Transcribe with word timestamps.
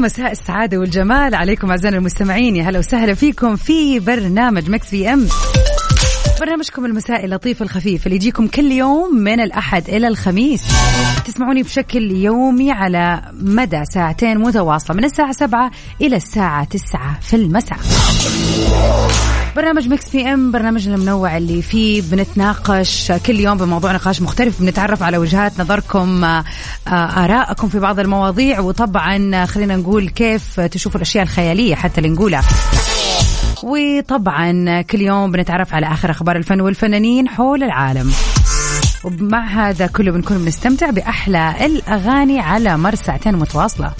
مساء 0.00 0.32
السعادة 0.32 0.78
والجمال. 0.78 1.34
عليكم 1.34 1.70
أعزائنا 1.70 1.96
المستمعين. 1.98 2.56
يا 2.56 2.62
هلا 2.62 2.78
وسهلا 2.78 3.14
فيكم 3.14 3.56
في 3.56 3.98
برنامج 3.98 4.70
Mix 4.70 4.88
PM. 4.88 5.26
برنامجكم 6.40 6.84
المسائي 6.84 7.24
اللطيف 7.24 7.62
الخفيف 7.62 8.06
اللي 8.06 8.16
يجيكم 8.16 8.46
كل 8.46 8.72
يوم 8.72 9.16
من 9.16 9.40
الأحد 9.40 9.88
إلى 9.88 10.08
الخميس. 10.08 10.62
تسمعوني 11.26 11.62
بشكل 11.62 12.10
يومي 12.10 12.72
على 12.72 13.22
مدى 13.32 13.84
ساعتين 13.84 14.38
متواصلة 14.38 14.96
من 14.96 15.04
الساعة 15.04 15.32
سبعة 15.32 15.70
إلى 16.00 16.16
الساعة 16.16 16.64
تسعة 16.64 17.20
في 17.20 17.36
المساء. 17.36 17.78
برنامج 19.56 19.88
Mix 19.88 20.08
PM 20.10 20.52
برنامجنا 20.52 20.94
المنوع 20.94 21.36
اللي 21.36 21.62
فيه 21.62 22.02
بنتناقش 22.02 23.12
كل 23.26 23.40
يوم 23.40 23.58
بموضوع 23.58 23.92
نقاش 23.92 24.22
مختلف 24.22 24.62
بنتعرف 24.62 25.02
على 25.02 25.18
وجهات 25.18 25.60
نظركم 25.60 26.24
آه، 26.24 26.44
آه، 26.88 27.24
آرائكم 27.24 27.68
في 27.68 27.78
بعض 27.78 28.00
المواضيع 28.00 28.60
وطبعا 28.60 29.46
خلينا 29.46 29.76
نقول 29.76 30.08
كيف 30.08 30.60
تشوفوا 30.60 30.96
الأشياء 30.96 31.24
الخيالية 31.24 31.74
حتى 31.74 31.98
اللي 31.98 32.10
نقولها. 32.10 32.42
وطبعا 33.64 34.82
كل 34.82 35.00
يوم 35.00 35.32
بنتعرف 35.32 35.74
على 35.74 35.86
آخر 35.86 36.10
أخبار 36.10 36.36
الفن 36.36 36.60
والفنانين 36.60 37.28
حول 37.28 37.62
العالم. 37.62 38.12
ومع 39.04 39.46
هذا 39.46 39.86
كله 39.86 40.12
بنكون 40.12 40.38
بنستمتع 40.38 40.90
بأحلى 40.90 41.66
الأغاني 41.66 42.40
على 42.40 42.76
مر 42.76 42.94
ساعتين 42.94 43.36
متواصلة. 43.36 43.92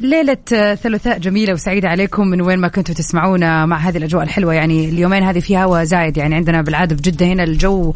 ليلة 0.00 0.36
ثلاثاء 0.74 1.18
جميلة 1.18 1.52
وسعيدة 1.52 1.88
عليكم 1.88 2.26
من 2.26 2.40
وين 2.40 2.58
ما 2.58 2.68
كنتوا 2.68 2.94
تسمعونا 2.94 3.66
مع 3.66 3.76
هذه 3.76 3.96
الأجواء 3.96 4.24
الحلوة. 4.24 4.54
يعني 4.54 4.88
اليومين 4.88 5.22
هذه 5.22 5.40
في 5.40 5.58
هواء 5.58 5.84
زايد 5.84 6.16
يعني 6.16 6.34
عندنا 6.34 6.62
بالعادة 6.62 6.96
في 6.96 7.02
جدة 7.02 7.26
هنا 7.26 7.44
الجو 7.44 7.94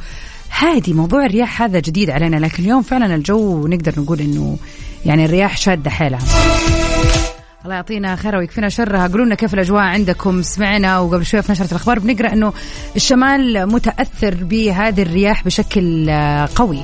هادي 0.59 0.93
موضوع 0.93 1.27
الرياح 1.27 1.63
هذا 1.63 1.81
جديد 1.81 2.11
علينا 2.11 2.37
لكن 2.37 2.63
اليوم 2.63 2.83
فعلا 2.83 3.15
الجو 3.15 3.67
نقدر 3.67 3.93
نقول 4.01 4.21
إنه 4.21 4.57
يعني 5.07 5.25
الرياح 5.25 5.57
شادة 5.57 5.91
حيلها. 5.91 6.21
الله 7.65 7.75
يعطينا 7.75 8.17
خير 8.17 8.37
ويكفينا 8.37 8.69
شرها. 8.69 9.07
قولوا 9.07 9.27
لنا 9.27 9.35
كيف 9.35 9.55
الأجواء 9.55 9.83
عندكم؟ 9.83 10.43
سمعنا 10.43 10.99
وقبل 10.99 11.27
شوية 11.27 11.41
في 11.41 11.53
نشرة 11.53 11.67
الأخبار 11.71 11.99
بنقرأ 11.99 12.33
إنه 12.33 12.53
الشمال 12.97 13.67
متأثر 13.67 14.35
بهذه 14.35 15.03
الرياح 15.03 15.45
بشكل 15.45 16.11
قوي. 16.55 16.83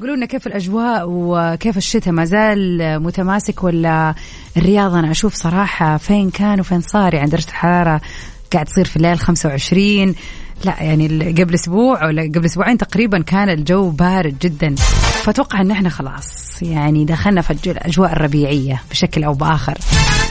قولوا 0.00 0.16
لنا 0.16 0.26
كيف 0.26 0.46
الأجواء 0.46 1.04
وكيف 1.08 1.76
الشتاء؟ 1.76 2.12
ما 2.12 2.24
زال 2.24 2.78
متماسك 3.02 3.64
ولا 3.64 4.14
الرياض؟ 4.56 4.94
أنا 4.94 5.10
أشوف 5.10 5.34
صراحة 5.34 5.96
فين 5.96 6.30
كان 6.30 6.60
وفين 6.60 6.80
صار 6.80 7.14
يعني 7.14 7.30
درجة 7.30 7.48
الحرارة 7.48 8.00
قاعد 8.52 8.66
تصير 8.66 8.84
في 8.84 8.96
الليل 8.96 9.18
25 9.18 10.14
لا 10.64 10.82
يعني 10.82 11.32
قبل 11.32 11.54
أسبوع 11.54 12.06
ولا 12.06 12.22
قبل 12.22 12.44
أسبوعين 12.44 12.78
تقريبا 12.78 13.22
كان 13.22 13.48
الجو 13.48 13.90
بارد 13.90 14.38
جدا. 14.38 14.74
فأتوقع 15.24 15.60
إن 15.60 15.70
إحنا 15.70 15.88
خلاص 15.88 16.62
يعني 16.62 17.04
دخلنا 17.04 17.40
في 17.40 17.70
الأجواء 17.70 18.12
الربيعية 18.12 18.82
بشكل 18.90 19.24
أو 19.24 19.32
بآخر. 19.32 19.78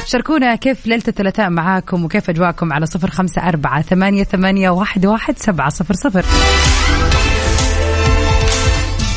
شاركونا 0.05 0.55
كيف 0.55 0.87
ليلة 0.87 1.03
الثلاثاء 1.07 1.49
معاكم 1.49 2.05
وكيف 2.05 2.29
أجواءكم 2.29 2.73
على 2.73 2.85
صفر 2.85 3.09
خمسة 3.09 3.41
أربعة 3.41 3.81
ثمانية 3.81 4.23
ثمانية 4.23 4.69
واحد 4.69 5.05
واحد 5.05 5.37
سبعة 5.37 5.69
صفر 5.69 5.93
صفر. 5.93 6.25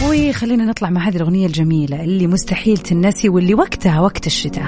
وخلينا 0.03 0.65
نطلع 0.65 0.91
مع 0.91 1.09
هذه 1.09 1.16
الأغنية 1.16 1.47
الجميلة 1.47 2.05
اللي 2.05 2.27
مستحيل 2.27 2.77
تنسي 2.77 3.28
واللي 3.28 3.55
وقتها 3.55 4.00
وقت 4.00 4.27
الشتاء. 4.27 4.65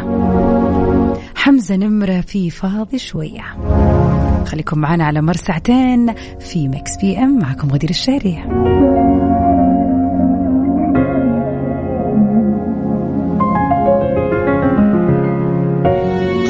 حمزة 1.35 1.77
نمرة 1.77 2.21
في 2.21 2.51
فاضي 2.51 2.99
شوية. 2.99 3.43
خليكم 4.47 4.79
معنا 4.79 5.05
على 5.05 5.23
مر 5.23 5.37
ساعتين 5.37 6.15
في 6.41 6.69
Mix 6.69 6.97
PM 7.01 7.39
معكم 7.39 7.71
غدير 7.71 7.91
الشهري. 7.91 8.37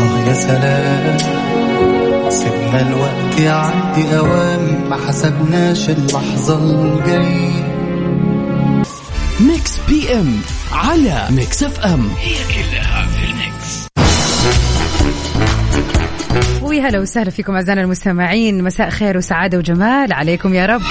آه 0.00 0.28
يا 0.28 0.32
سلام 0.32 1.16
سيبنا 2.28 2.88
الوقت 2.88 3.40
يعدي 3.40 4.18
أوام 4.18 4.90
ما 4.90 4.96
حسبناش 4.96 5.90
اللحظة 5.90 6.84
الجاية. 6.84 7.65
Mix 9.40 9.78
PM 9.88 10.40
على 10.72 11.26
Mix 11.30 11.62
FM 11.62 12.10
ويا 16.62 16.88
هلا 16.88 17.00
وسهلا 17.00 17.30
فيكم 17.30 17.54
أعزائنا 17.54 17.80
المستمعين. 17.80 18.64
مساء 18.64 18.90
خير 18.90 19.16
وسعادة 19.16 19.58
وجمال 19.58 20.12
عليكم 20.12 20.54
يا 20.54 20.66
رب. 20.66 20.82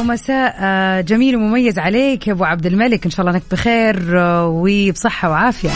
ومساء 0.00 0.56
آه، 0.58 1.00
جميل 1.00 1.36
ومميز 1.36 1.78
عليك 1.78 2.28
يا 2.28 2.32
أبو 2.32 2.44
عبد 2.44 2.66
الملك. 2.66 3.04
إن 3.04 3.10
شاء 3.10 3.20
الله 3.20 3.32
أنك 3.36 3.42
بخير 3.50 4.20
آه، 4.20 4.46
وبصحة 4.46 5.30
وعافية. 5.30 5.70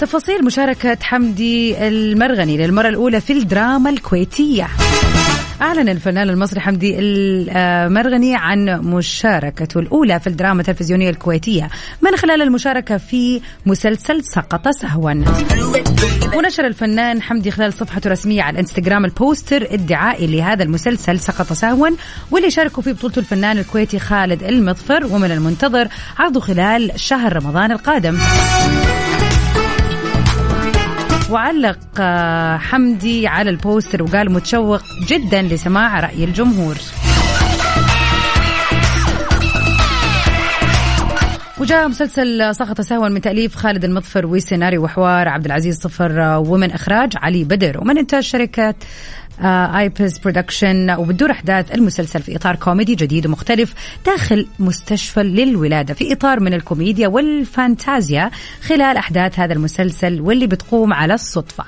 تفاصيل 0.00 0.44
مشاركة 0.44 0.98
حمدي 1.02 1.88
المرغني 1.88 2.56
للمرة 2.56 2.88
الأولى 2.88 3.20
في 3.20 3.32
الدراما 3.32 3.90
الكويتية. 3.90 4.68
أعلن 5.62 5.88
الفنان 5.88 6.30
المصري 6.30 6.60
حمدي 6.60 6.96
المرغني 6.98 8.36
عن 8.36 8.64
مشاركته 8.64 9.80
الأولى 9.80 10.20
في 10.20 10.26
الدراما 10.26 10.60
التلفزيونية 10.60 11.10
الكويتية 11.10 11.70
من 12.02 12.16
خلال 12.16 12.42
المشاركة 12.42 12.96
في 12.96 13.40
مسلسل 13.66 14.24
سقط 14.24 14.68
سهوا. 14.68 15.12
ونشر 16.36 16.66
الفنان 16.66 17.22
حمدي 17.22 17.50
خلال 17.50 17.72
صفحته 17.72 18.06
الرسمية 18.06 18.42
على 18.42 18.54
الإنستغرام 18.54 19.04
البوستر 19.04 19.66
ادعائي 19.70 20.26
لهذا 20.26 20.62
المسلسل 20.62 21.18
سقط 21.18 21.52
سهوا 21.52 21.88
واللي 22.30 22.50
شاركوا 22.50 22.82
فيه 22.82 22.92
بطولته 22.92 23.18
الفنان 23.18 23.58
الكويتي 23.58 23.98
خالد 23.98 24.42
المظفر 24.42 25.06
ومن 25.06 25.30
المنتظر 25.30 25.88
عرضه 26.18 26.40
خلال 26.40 26.90
شهر 26.96 27.36
رمضان 27.36 27.72
القادم. 27.72 28.18
وعلق 31.30 31.78
آه، 31.98 32.56
حمدي 32.56 33.26
على 33.26 33.50
البوستر 33.50 34.02
وقال 34.02 34.32
متشوق 34.32 34.80
جدا 35.08 35.42
لسماع 35.42 36.00
رأي 36.00 36.24
الجمهور. 36.24 36.76
وجاء 41.58 41.88
مسلسل 41.88 42.54
سقط 42.54 42.80
سهوا 42.80 43.08
من 43.08 43.20
تأليف 43.20 43.54
خالد 43.56 43.84
المظفر 43.84 44.26
وسيناريو 44.26 44.84
وحوار 44.84 45.28
عبد 45.28 45.44
العزيز 45.44 45.80
صفر 45.80 46.22
آه، 46.22 46.38
ومن 46.38 46.70
إخراج 46.70 47.12
علي 47.16 47.44
بدر 47.44 47.80
ومن 47.80 47.98
إنتاج 47.98 48.22
شركة 48.22 48.74
Eps 49.42 50.18
Production 50.18 50.90
وبتدور 50.90 51.30
أحداث 51.30 51.74
المسلسل 51.74 52.22
في 52.22 52.36
إطار 52.36 52.56
كوميدي 52.56 52.94
جديد 52.94 53.26
ومختلف 53.26 53.74
داخل 54.06 54.46
مستشفى 54.58 55.22
للولادة 55.22 55.94
في 55.94 56.12
إطار 56.12 56.40
من 56.40 56.54
الكوميديا 56.54 57.08
والفانتازيا 57.08 58.30
خلال 58.62 58.96
أحداث 58.96 59.38
هذا 59.38 59.52
المسلسل 59.52 60.20
واللي 60.20 60.46
بتقوم 60.46 60.92
على 60.92 61.14
الصدفة. 61.14 61.64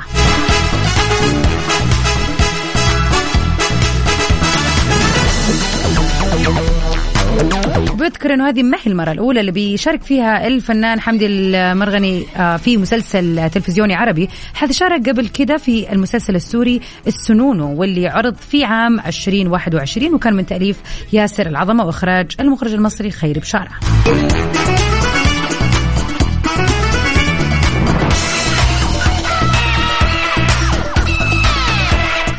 بذكر 7.98 8.34
إنه 8.34 8.48
هذه 8.48 8.62
ما 8.62 8.76
هي 8.82 8.92
المرة 8.92 9.12
الأولى 9.12 9.40
اللي 9.40 9.52
بيشارك 9.52 10.02
فيها 10.02 10.46
الفنان 10.46 11.00
حمدي 11.00 11.26
المرغني 11.26 12.26
آه، 12.36 12.56
في 12.56 12.76
مسلسل 12.76 13.50
تلفزيوني 13.50 13.94
عربي. 13.94 14.28
حيث 14.54 14.72
شارك 14.72 15.08
قبل 15.08 15.28
كده 15.28 15.56
في 15.56 15.92
المسلسل 15.92 16.36
السوري 16.36 16.80
السنونو 17.06 17.80
واللي 17.80 18.08
عرض 18.08 18.34
في 18.36 18.64
عام 18.64 19.00
2021 19.00 20.14
وكان 20.14 20.34
من 20.34 20.46
تأليف 20.46 20.76
ياسر 21.12 21.46
العظمة 21.46 21.84
وإخراج 21.84 22.30
المخرج 22.40 22.74
المصري 22.74 23.10
خيري 23.10 23.40
بشاره 23.40 23.70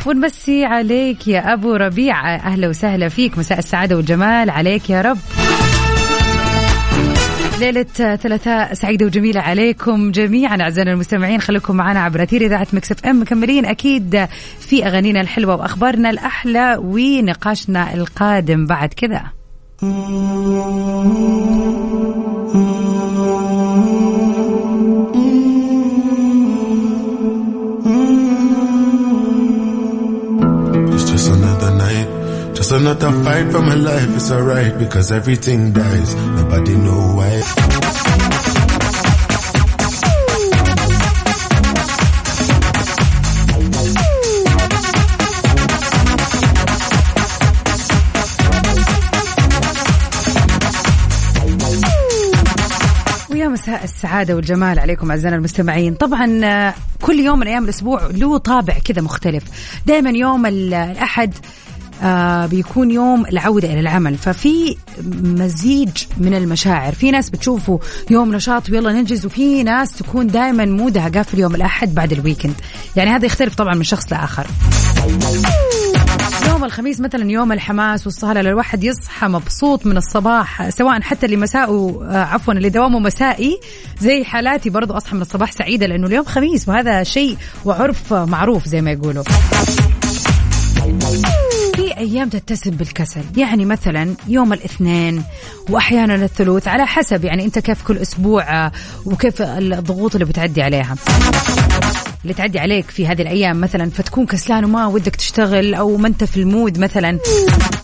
ونمسي 0.08 0.64
عليك 0.64 1.28
يا 1.28 1.52
أبو 1.52 1.74
ربيع. 1.74 2.34
أهلا 2.34 2.68
وسهلا 2.68 3.08
فيك 3.08 3.38
مساء 3.38 3.58
السعادة 3.58 3.96
والجمال 3.96 4.50
عليك 4.50 4.90
يا 4.90 5.00
رب. 5.02 5.18
ليلة 7.60 8.16
ثلاثاء 8.16 8.74
سعيدة 8.74 9.06
وجميلة 9.06 9.40
عليكم 9.40 10.10
جميعا. 10.10 10.60
أعزائنا 10.60 10.92
المستمعين 10.92 11.40
خليكم 11.40 11.76
معنا 11.76 12.00
عبر 12.00 12.22
أثير 12.22 12.42
إذاعة 12.42 12.66
مكسف 12.72 13.06
أم. 13.06 13.20
مكملين 13.20 13.66
أكيد 13.66 14.26
في 14.60 14.86
أغانينا 14.86 15.20
الحلوة 15.20 15.56
وأخبارنا 15.56 16.10
الأحلى 16.10 16.76
ونقاشنا 16.80 17.94
القادم. 17.94 18.66
بعد 18.66 18.88
كذا. 18.94 19.22
Just 32.68 32.80
another 32.80 33.12
fight 33.24 33.50
for 33.50 33.62
my 33.62 33.74
life. 33.74 34.08
It's 34.16 34.30
alright 34.30 34.78
because 34.78 35.10
everything 35.10 35.72
dies. 35.72 36.14
Nobody 36.14 36.76
know 36.76 37.14
why. 37.16 38.48
مساء 53.48 53.84
السعادة 53.84 54.36
والجمال 54.36 54.78
عليكم 54.78 55.10
أعزائنا 55.10 55.36
المستمعين 55.36 55.94
طبعا 55.94 56.40
آه، 56.44 56.74
كل 57.00 57.18
يوم 57.20 57.38
من 57.38 57.46
أيام 57.46 57.64
الأسبوع 57.64 58.06
له 58.06 58.38
طابع 58.38 58.74
كذا 58.84 59.02
مختلف 59.02 59.42
دائما 59.86 60.10
يوم 60.10 60.46
ال- 60.46 60.74
الأحد 60.74 61.34
آه 62.02 62.46
بيكون 62.46 62.90
يوم 62.90 63.26
العودة 63.26 63.72
إلى 63.72 63.80
العمل. 63.80 64.16
ففي 64.16 64.76
مزيج 65.22 65.90
من 66.16 66.34
المشاعر. 66.34 66.92
في 66.92 67.10
ناس 67.10 67.30
بتشوفه 67.30 67.80
يوم 68.10 68.34
نشاط 68.34 68.70
ويلا 68.70 68.92
ننجز 68.92 69.26
وفي 69.26 69.62
ناس 69.62 69.92
تكون 69.92 70.26
دائما 70.26 70.64
مودها 70.64 71.08
قافل 71.08 71.38
يوم 71.38 71.54
الأحد 71.54 71.94
بعد 71.94 72.12
الويكند 72.12 72.54
يعني 72.96 73.10
هذا 73.10 73.26
يختلف 73.26 73.54
طبعا 73.54 73.74
من 73.74 73.82
شخص 73.82 74.12
لآخر. 74.12 74.46
يوم 76.48 76.64
الخميس 76.64 77.00
مثلا 77.00 77.30
يوم 77.30 77.52
الحماس 77.52 78.06
والصهلة 78.06 78.40
الواحد 78.40 78.84
يصحى 78.84 79.28
مبسوط 79.28 79.86
من 79.86 79.96
الصباح 79.96 80.68
سواء 80.70 81.00
حتى 81.00 81.26
اللي 81.26 81.36
مساءه 81.36 82.02
آه، 82.10 82.24
عفوا 82.24 82.54
اللي 82.54 82.68
دوامه 82.68 82.98
مسائي 82.98 83.60
زي 84.00 84.24
حالاتي 84.24 84.70
برضو 84.70 84.94
أصحى 84.94 85.16
من 85.16 85.22
الصباح 85.22 85.52
سعيدة 85.52 85.86
لأنه 85.86 86.06
اليوم 86.06 86.24
خميس 86.24 86.68
وهذا 86.68 87.02
شيء 87.02 87.36
وعرف 87.64 88.12
معروف 88.12 88.68
زي 88.68 88.80
ما 88.80 88.90
يقولوا. 88.90 89.24
في 91.98 92.04
أيام 92.04 92.28
تتسم 92.28 92.70
بالكسل. 92.70 93.20
يعني 93.36 93.64
مثلا 93.64 94.14
يوم 94.28 94.52
الاثنين 94.52 95.22
واحيانا 95.70 96.14
الثلوث 96.14 96.68
على 96.68 96.86
حسب 96.86 97.24
يعني 97.24 97.44
أنت 97.44 97.58
كيف 97.58 97.82
كل 97.82 97.98
أسبوع 97.98 98.66
آه، 98.66 98.72
وكيف 99.06 99.42
الضغوط 99.42 100.14
اللي 100.14 100.24
بتعدي 100.24 100.62
عليها. 100.62 100.96
اللي 102.22 102.34
تعدي 102.34 102.58
عليك 102.58 102.90
في 102.90 103.06
هذه 103.06 103.22
الأيام 103.22 103.60
مثلا 103.60 103.90
فتكون 103.90 104.26
كسلان 104.26 104.64
وما 104.64 104.86
ودك 104.86 105.16
تشتغل 105.16 105.74
أو 105.74 105.96
ما 105.96 106.08
أنت 106.08 106.24
في 106.24 106.36
المود 106.36 106.78
مثلا. 106.78 107.18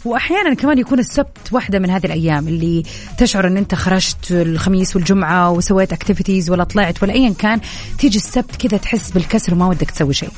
واحيانا 0.05 0.55
كمان 0.55 0.79
يكون 0.79 0.99
السبت 0.99 1.53
واحدة 1.53 1.79
من 1.79 1.91
هذه 1.91 2.07
الأيام 2.07 2.49
اللي 2.49 2.83
تشعر 3.19 3.47
إن 3.47 3.57
أنت 3.57 3.75
خرجت 3.75 4.31
الخميس 4.31 4.97
والجمعة 4.97 5.51
وسويت 5.51 5.93
activities 5.93 6.51
ولا 6.51 6.65
طلعت 6.65 7.03
ولا 7.03 7.13
ايا 7.13 7.35
كان 7.39 7.61
تيجي 7.99 8.19
السبت 8.19 8.57
كذا 8.57 8.77
تحس 8.77 9.11
بالكسل 9.11 9.53
وما 9.53 9.67
ودك 9.67 9.91
تسوي 9.91 10.15
شيء. 10.15 10.31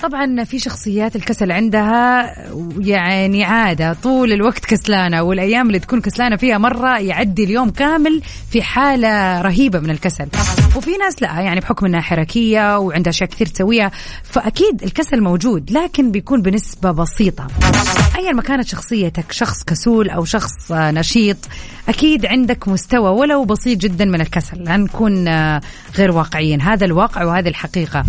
طبعا 0.00 0.44
في 0.44 0.58
شخصيات 0.58 1.16
الكسل 1.16 1.52
عندها 1.52 2.34
يعني 2.78 3.44
عادة 3.44 3.92
طول 3.92 4.32
الوقت 4.32 4.64
كسلانة 4.64 5.22
والأيام 5.22 5.66
اللي 5.66 5.78
تكون 5.78 6.00
كسلانة 6.00 6.36
فيها 6.36 6.58
مرة 6.58 6.98
يعدي 6.98 7.44
اليوم 7.44 7.70
كامل 7.70 8.22
في 8.50 8.62
حالة 8.62 9.42
رهيبة 9.42 9.78
من 9.78 9.90
الكسل. 9.90 10.28
وفي 10.76 10.90
ناس 10.90 11.22
لا 11.22 11.40
يعني 11.40 11.60
بحكم 11.60 11.86
أنها 11.86 12.00
حركية 12.00 12.78
وعندها 12.78 13.10
أشياء 13.10 13.28
كثير 13.28 13.46
تسويها 13.46 13.90
فأكيد 14.22 14.82
الكسل 14.82 15.20
موجود 15.20 15.70
لكن 15.70 16.10
بيكون 16.10 16.42
بنسبة 16.42 16.90
بسيطة. 16.90 17.46
أيا 18.18 18.32
ما 18.32 18.42
كانت 18.42 18.66
شخصيتك 18.66 19.32
شخص 19.32 19.64
كسول 19.64 20.10
أو 20.10 20.24
شخص 20.24 20.72
نشيط 20.72 21.36
أكيد 21.88 22.26
عندك 22.26 22.68
مستوى 22.68 23.10
ولو 23.10 23.44
بسيط 23.44 23.78
جدا 23.78 24.04
من 24.04 24.20
الكسل. 24.20 24.62
لا 24.64 24.76
نكون 24.76 25.24
غير 25.96 26.10
واقعيين. 26.10 26.60
هذا 26.60 26.84
الواقع 26.84 27.24
وهذه 27.24 27.48
الحقيقة. 27.48 28.04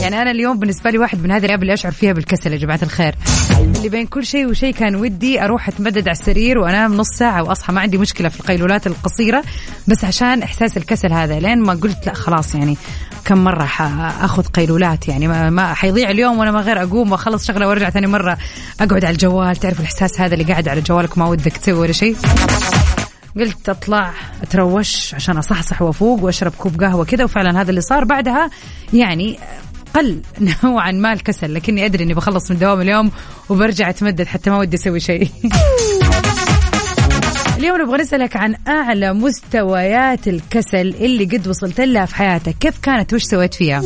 يعني 0.00 0.22
أنا 0.22 0.30
اليوم 0.30 0.58
بالنسبة 0.58 0.90
لي 0.90 0.98
واحد 0.98 1.22
من 1.22 1.30
هذه 1.30 1.44
الأيام 1.44 1.62
اللي 1.62 1.74
أشعر 1.74 1.92
فيها 1.92 2.12
بالكسل 2.12 2.52
يا 2.52 2.58
جماعة 2.58 2.80
الخير. 2.82 3.14
اللي 3.60 3.88
بين 3.88 4.06
كل 4.06 4.26
شيء 4.26 4.46
وشيء 4.46 4.74
كان 4.74 4.96
ودي 4.96 5.44
أروح 5.44 5.68
أتمدد 5.68 6.08
على 6.08 6.18
السرير 6.18 6.58
وأنام 6.58 6.96
نص 6.96 7.08
ساعة 7.08 7.42
وأصحى. 7.42 7.72
ما 7.72 7.80
عندي 7.80 7.98
مشكلة 7.98 8.28
في 8.28 8.40
القيلولات 8.40 8.86
القصيرة 8.86 9.44
بس 9.88 10.04
عشان 10.04 10.42
إحساس 10.42 10.76
الكسل 10.76 11.12
هذا. 11.12 11.38
لين 11.38 11.62
ما 11.62 11.72
قلت 11.72 12.06
لا 12.06 12.14
خلاص 12.14 12.54
يعني 12.54 12.76
كم 13.24 13.44
مرة 13.44 13.64
حأخذ 13.64 14.42
قيلولات 14.46 15.08
يعني. 15.08 15.28
ما, 15.28 15.50
ما 15.50 15.74
حيضيع 15.74 16.10
اليوم 16.10 16.38
وأنا 16.38 16.50
ما 16.50 16.60
غير 16.60 16.82
أقوم 16.82 17.12
وأخلص 17.12 17.46
شغلة 17.46 17.68
وأرجع 17.68 17.90
ثاني 17.90 18.06
مرة. 18.06 18.38
أقعد 18.80 19.04
على 19.04 19.12
الجوال. 19.12 19.56
تعرف 19.56 19.80
الإحساس 19.80 20.20
هذا 20.20 20.34
اللي 20.34 20.44
قاعد 20.44 20.68
على 20.68 20.80
جوالك 20.80 21.18
ما 21.18 21.28
ودك 21.28 21.56
تسوي 21.56 21.78
ولا 21.78 21.92
شيء؟ 21.92 22.16
قلت 23.36 23.68
أطلع 23.68 24.12
أتروش 24.42 25.14
عشان 25.14 25.36
أصحصح 25.36 25.82
وأفوق 25.82 26.24
وأشرب 26.24 26.52
كوب 26.58 26.82
قهوة 26.82 27.04
كذا 27.04 27.24
وفعلا 27.24 27.60
هذا 27.60 27.70
اللي 27.70 27.80
صار. 27.80 28.04
بعدها 28.04 28.50
يعني 28.92 29.38
قل 29.94 30.20
نوعا 30.64 30.92
ما 30.92 31.12
الكسل 31.12 31.54
لكني 31.54 31.84
أدري 31.84 32.04
إني 32.04 32.14
بخلص 32.14 32.50
من 32.50 32.58
دوام 32.58 32.80
اليوم 32.80 33.10
وبرجع 33.48 33.90
أتمدد 33.90 34.26
حتى 34.26 34.50
ما 34.50 34.58
ودي 34.58 34.76
أسوي 34.76 35.00
شيء. 35.00 35.28
اليوم 37.58 37.82
نبغى 37.82 37.98
نسألك 37.98 38.36
عن 38.36 38.56
أعلى 38.68 39.12
مستويات 39.12 40.28
الكسل 40.28 40.94
اللي 41.00 41.24
قد 41.24 41.48
وصلت 41.48 41.80
لها 41.80 42.06
في 42.06 42.14
حياتك. 42.14 42.56
كيف 42.60 42.78
كانت؟ 42.78 43.14
وش 43.14 43.22
سويت 43.22 43.54
فيها؟ 43.54 43.82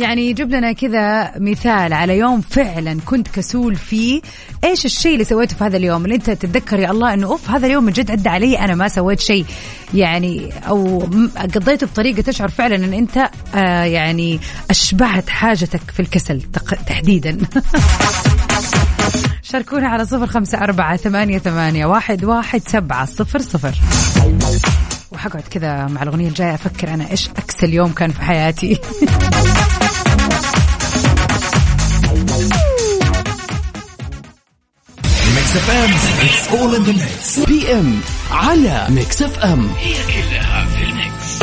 يعني 0.00 0.32
جيب 0.32 0.50
لنا 0.50 0.72
كذا 0.72 1.32
مثال 1.38 1.92
على 1.92 2.18
يوم 2.18 2.40
فعلا 2.40 2.96
كنت 3.06 3.28
كسول 3.28 3.76
فيه. 3.76 4.20
إيش 4.64 4.84
الشيء 4.84 5.12
اللي 5.12 5.24
سويته 5.24 5.56
في 5.56 5.64
هذا 5.64 5.76
اليوم؟ 5.76 6.04
اللي 6.04 6.14
أنت 6.14 6.30
تتذكر 6.30 6.78
يا 6.78 6.90
الله 6.90 7.14
إنه 7.14 7.26
أوف 7.26 7.50
هذا 7.50 7.66
اليوم 7.66 7.84
من 7.84 7.92
جد 7.92 8.10
عدى 8.10 8.28
علي 8.28 8.58
أنا 8.58 8.74
ما 8.74 8.88
سويت 8.88 9.20
شيء. 9.20 9.44
يعني 9.94 10.52
أو 10.68 10.98
قضيته 11.54 11.86
بطريقة 11.86 12.22
تشعر 12.22 12.48
فعلا 12.48 12.76
إن 12.76 12.92
أنت 12.92 13.30
آه 13.54 13.84
يعني 13.84 14.40
اشبعت 14.70 15.28
حاجتك 15.28 15.90
في 15.90 16.00
الكسل 16.00 16.42
تحديدا. 16.86 17.38
شاركونا 19.42 19.88
على 19.88 20.04
صفر 20.04 20.26
خمسة 20.26 20.58
أربعة 20.58 20.96
ثمانية, 20.96 21.38
ثمانية 21.38 21.86
واحد, 21.86 22.24
واحد 22.24 22.62
سبعة 22.66 23.04
صفر 23.04 23.38
صفر. 23.38 23.74
وحقعد 25.12 25.42
كذا 25.50 25.86
مع 25.86 26.02
الأغنية 26.02 26.28
الجاية 26.28 26.54
أفكر 26.54 26.94
أنا 26.94 27.10
إيش 27.10 27.28
أكسل 27.28 27.74
يوم 27.74 27.92
كان 27.92 28.10
في 28.10 28.22
حياتي. 28.22 28.80
Mix 35.50 35.62
FM. 35.62 35.90
It's 36.26 36.48
all 36.48 36.74
in 36.74 36.82
the 36.82 36.92
mix. 36.92 37.40
Mix 37.40 37.72
PM 37.72 38.00
على 38.30 38.86
Mix 38.90 39.22
FM. 39.22 39.68
هي 39.78 39.92
كلها 39.92 40.64
في 40.64 40.84
ال 40.84 40.95
mix. 40.95 41.40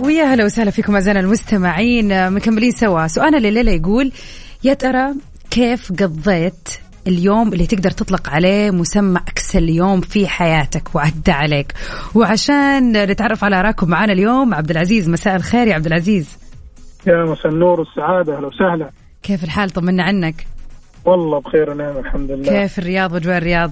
ويا 0.00 0.24
هلا 0.24 0.44
وسهلا 0.44 0.70
فيكم 0.70 0.94
أعزائنا 0.94 1.20
المستمعين. 1.20 2.32
مكملين 2.32 2.72
سوا. 2.72 3.06
سؤالنا 3.06 3.36
لليلة 3.36 3.72
يقول 3.72 4.12
يا 4.64 4.74
ترى 4.74 5.14
كيف 5.50 5.92
قضيت 5.92 6.68
اليوم 7.06 7.52
اللي 7.52 7.66
تقدر 7.66 7.90
تطلق 7.90 8.28
عليه 8.28 8.70
مسمى 8.70 9.20
أكسل 9.28 9.68
يوم 9.68 10.00
في 10.00 10.28
حياتك 10.28 10.94
وعدى 10.94 11.32
عليك؟ 11.32 11.72
وعشان 12.14 12.92
نتعرف 12.92 13.44
على 13.44 13.60
آراءكم 13.60 13.88
معنا 13.88 14.12
اليوم 14.12 14.54
عبد 14.54 14.70
العزيز 14.70 15.08
مساء 15.08 15.36
الخير 15.36 15.66
يا 15.66 15.74
عبد 15.74 15.86
العزيز. 15.86 16.26
يا 17.06 17.24
مساء 17.24 17.52
النور 17.52 17.80
والسعادة 17.80 18.36
أهلا 18.36 18.46
وسهلا. 18.46 18.90
كيف 19.22 19.44
الحال؟ 19.44 19.70
طمنا 19.70 20.02
عنك. 20.02 20.46
والله 21.04 21.40
بخير 21.40 21.70
ونعم 21.70 21.96
الحمد 21.98 22.30
لله. 22.30 22.48
كيف 22.62 22.78
الرياض 22.78 23.12
وجوال 23.12 23.36
الرياض؟ 23.36 23.70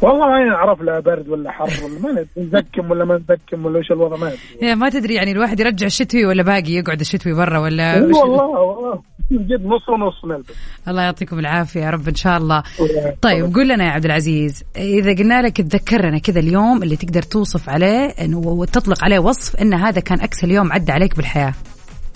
والله 0.00 0.26
ما 0.26 0.44
نعرف 0.44 0.82
لا 0.82 1.00
برد 1.00 1.28
ولا 1.28 1.50
حر 1.50 1.70
ولا 1.84 2.00
ما 2.00 2.26
نزكم 2.36 2.90
ولا 2.90 3.04
ما 3.04 3.14
نزكم 3.14 3.66
ولا 3.66 3.78
إيش 3.78 3.90
الوضع 3.90 4.16
ما 4.16 4.28
ادري 4.28 4.38
يا 4.62 4.74
ما 4.74 4.88
تدري 4.88 5.14
يعني 5.14 5.32
الواحد 5.32 5.60
يرجع 5.60 5.86
الشتوي 5.86 6.26
ولا 6.26 6.42
باقي 6.42 6.72
يقعد 6.72 7.00
الشتوي 7.00 7.32
برا 7.32 7.58
ولا 7.58 7.94
إيه 7.94 8.02
والله 8.02 8.44
والله. 8.44 9.02
جد 9.32 9.66
نص 9.66 9.88
ونص 9.88 10.24
نلبس 10.24 10.54
الله 10.88 11.02
يعطيكم 11.02 11.38
العافية 11.38 11.80
يا 11.80 11.90
رب 11.90 12.08
إن 12.08 12.14
شاء 12.14 12.36
الله. 12.36 12.62
طيب 13.22 13.54
قول 13.54 13.68
لنا 13.68 13.84
يا 13.84 13.90
عبد 13.90 14.04
العزيز 14.04 14.64
إذا 14.76 15.14
قلنا 15.14 15.42
لك 15.42 15.56
تذكرنا 15.56 16.18
كذا 16.18 16.40
اليوم 16.40 16.82
اللي 16.82 16.96
تقدر 16.96 17.22
توصف 17.22 17.68
عليه 17.68 18.14
وتطلق 18.34 19.04
عليه 19.04 19.18
وصف 19.18 19.56
إن 19.56 19.74
هذا 19.74 20.00
كان 20.00 20.20
اكسل 20.20 20.50
يوم 20.50 20.72
عدى 20.72 20.92
عليك 20.92 21.16
بالحياة. 21.16 21.52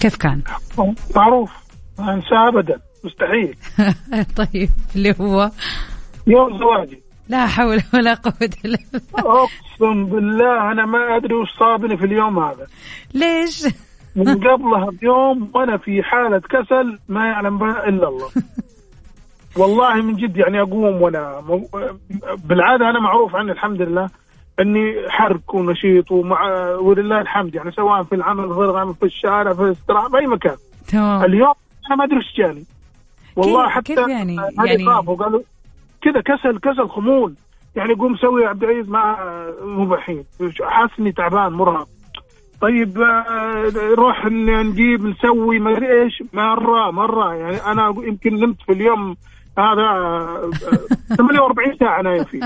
كيف 0.02 0.16
كان؟ 0.16 0.42
معروف. 1.16 1.50
ما 1.98 2.14
أنساه 2.14 2.48
ابدا. 2.48 2.80
مستحيل. 3.04 3.56
طيب 4.42 4.70
اللي 4.96 5.14
هو؟ 5.20 5.50
يوم 6.26 6.58
زواجي. 6.58 7.02
لا 7.28 7.46
حول 7.46 7.82
ولا 7.94 8.14
قوة 8.14 8.50
إلا 8.64 8.78
بالله. 8.92 9.02
أقسم 9.14 10.04
بالله 10.04 10.72
أنا 10.72 10.86
ما 10.86 11.16
أدري 11.16 11.34
وش 11.34 11.48
صابني 11.58 11.96
في 11.96 12.04
اليوم 12.04 12.38
هذا. 12.38 12.66
ليش؟ 13.14 13.66
من 14.16 14.34
قبلها 14.34 14.90
بيوم 15.00 15.50
وأنا 15.54 15.76
في 15.76 16.02
حالة 16.02 16.40
كسل 16.40 16.98
ما 17.08 17.26
يعلم 17.26 17.58
بها 17.58 17.88
إلا 17.88 18.08
الله. 18.08 18.28
والله 19.58 19.94
من 19.94 20.16
جد 20.16 20.36
يعني 20.36 20.60
أقوم 20.60 21.02
وأنا 21.02 21.42
بالعادة 22.44 22.90
أنا 22.90 23.00
معروف 23.00 23.36
عني 23.36 23.52
الحمد 23.52 23.82
لله. 23.82 24.10
اني 24.60 24.94
حرك 25.10 25.54
ونشيط 25.54 26.10
ومع 26.12 26.46
ولله 26.74 27.20
الحمد 27.20 27.54
يعني 27.54 27.72
سواء 27.72 28.02
في 28.02 28.14
العمل 28.14 28.54
في 28.54 28.60
العمل 28.60 28.94
في 28.94 29.06
الشارع 29.06 29.54
في 29.54 29.62
الاستراحة 29.62 30.08
في 30.08 30.18
أي 30.18 30.26
مكان. 30.26 30.56
تمام. 30.88 31.24
اليوم 31.24 31.54
أنا 31.86 31.96
ما 31.96 32.04
أدري 32.04 32.16
إيش 32.16 32.36
جاني. 32.36 32.64
والله 33.36 33.62
كيف- 33.64 33.72
حتى 33.72 33.94
كيف 33.94 34.08
يعني؟ 34.08 34.36
يعني- 34.36 34.86
قالوا 35.18 35.40
كذا 36.02 36.20
كسل 36.20 36.58
كسل 36.58 36.88
خمول. 36.88 37.34
يعني 37.76 37.94
قوم 37.94 38.16
سوي 38.16 38.42
يا 38.42 38.48
عبد 38.48 38.64
العزيز 38.64 38.88
ما 38.88 39.16
مو 39.64 39.86
بحين. 39.86 40.24
حاسس 40.62 40.92
اني 41.00 41.12
تعبان 41.12 41.52
مرهق. 41.52 41.88
طيب 42.60 42.98
آه، 43.00 43.72
نروح 43.76 44.26
نجيب 44.26 45.04
نسوي 45.06 45.58
ما 45.58 45.70
أدري 45.76 46.02
إيش. 46.02 46.22
مره 46.32 46.90
مرة. 46.90 47.34
يعني 47.34 47.56
أنا 47.56 47.94
يمكن 47.98 48.34
نمت 48.34 48.62
في 48.66 48.72
اليوم 48.72 49.16
هذا 49.58 49.82
آه، 49.82 50.50
آه، 51.12 51.14
48 51.16 51.76
ساعة 51.80 52.02
نايم 52.02 52.24
فيه 52.24 52.40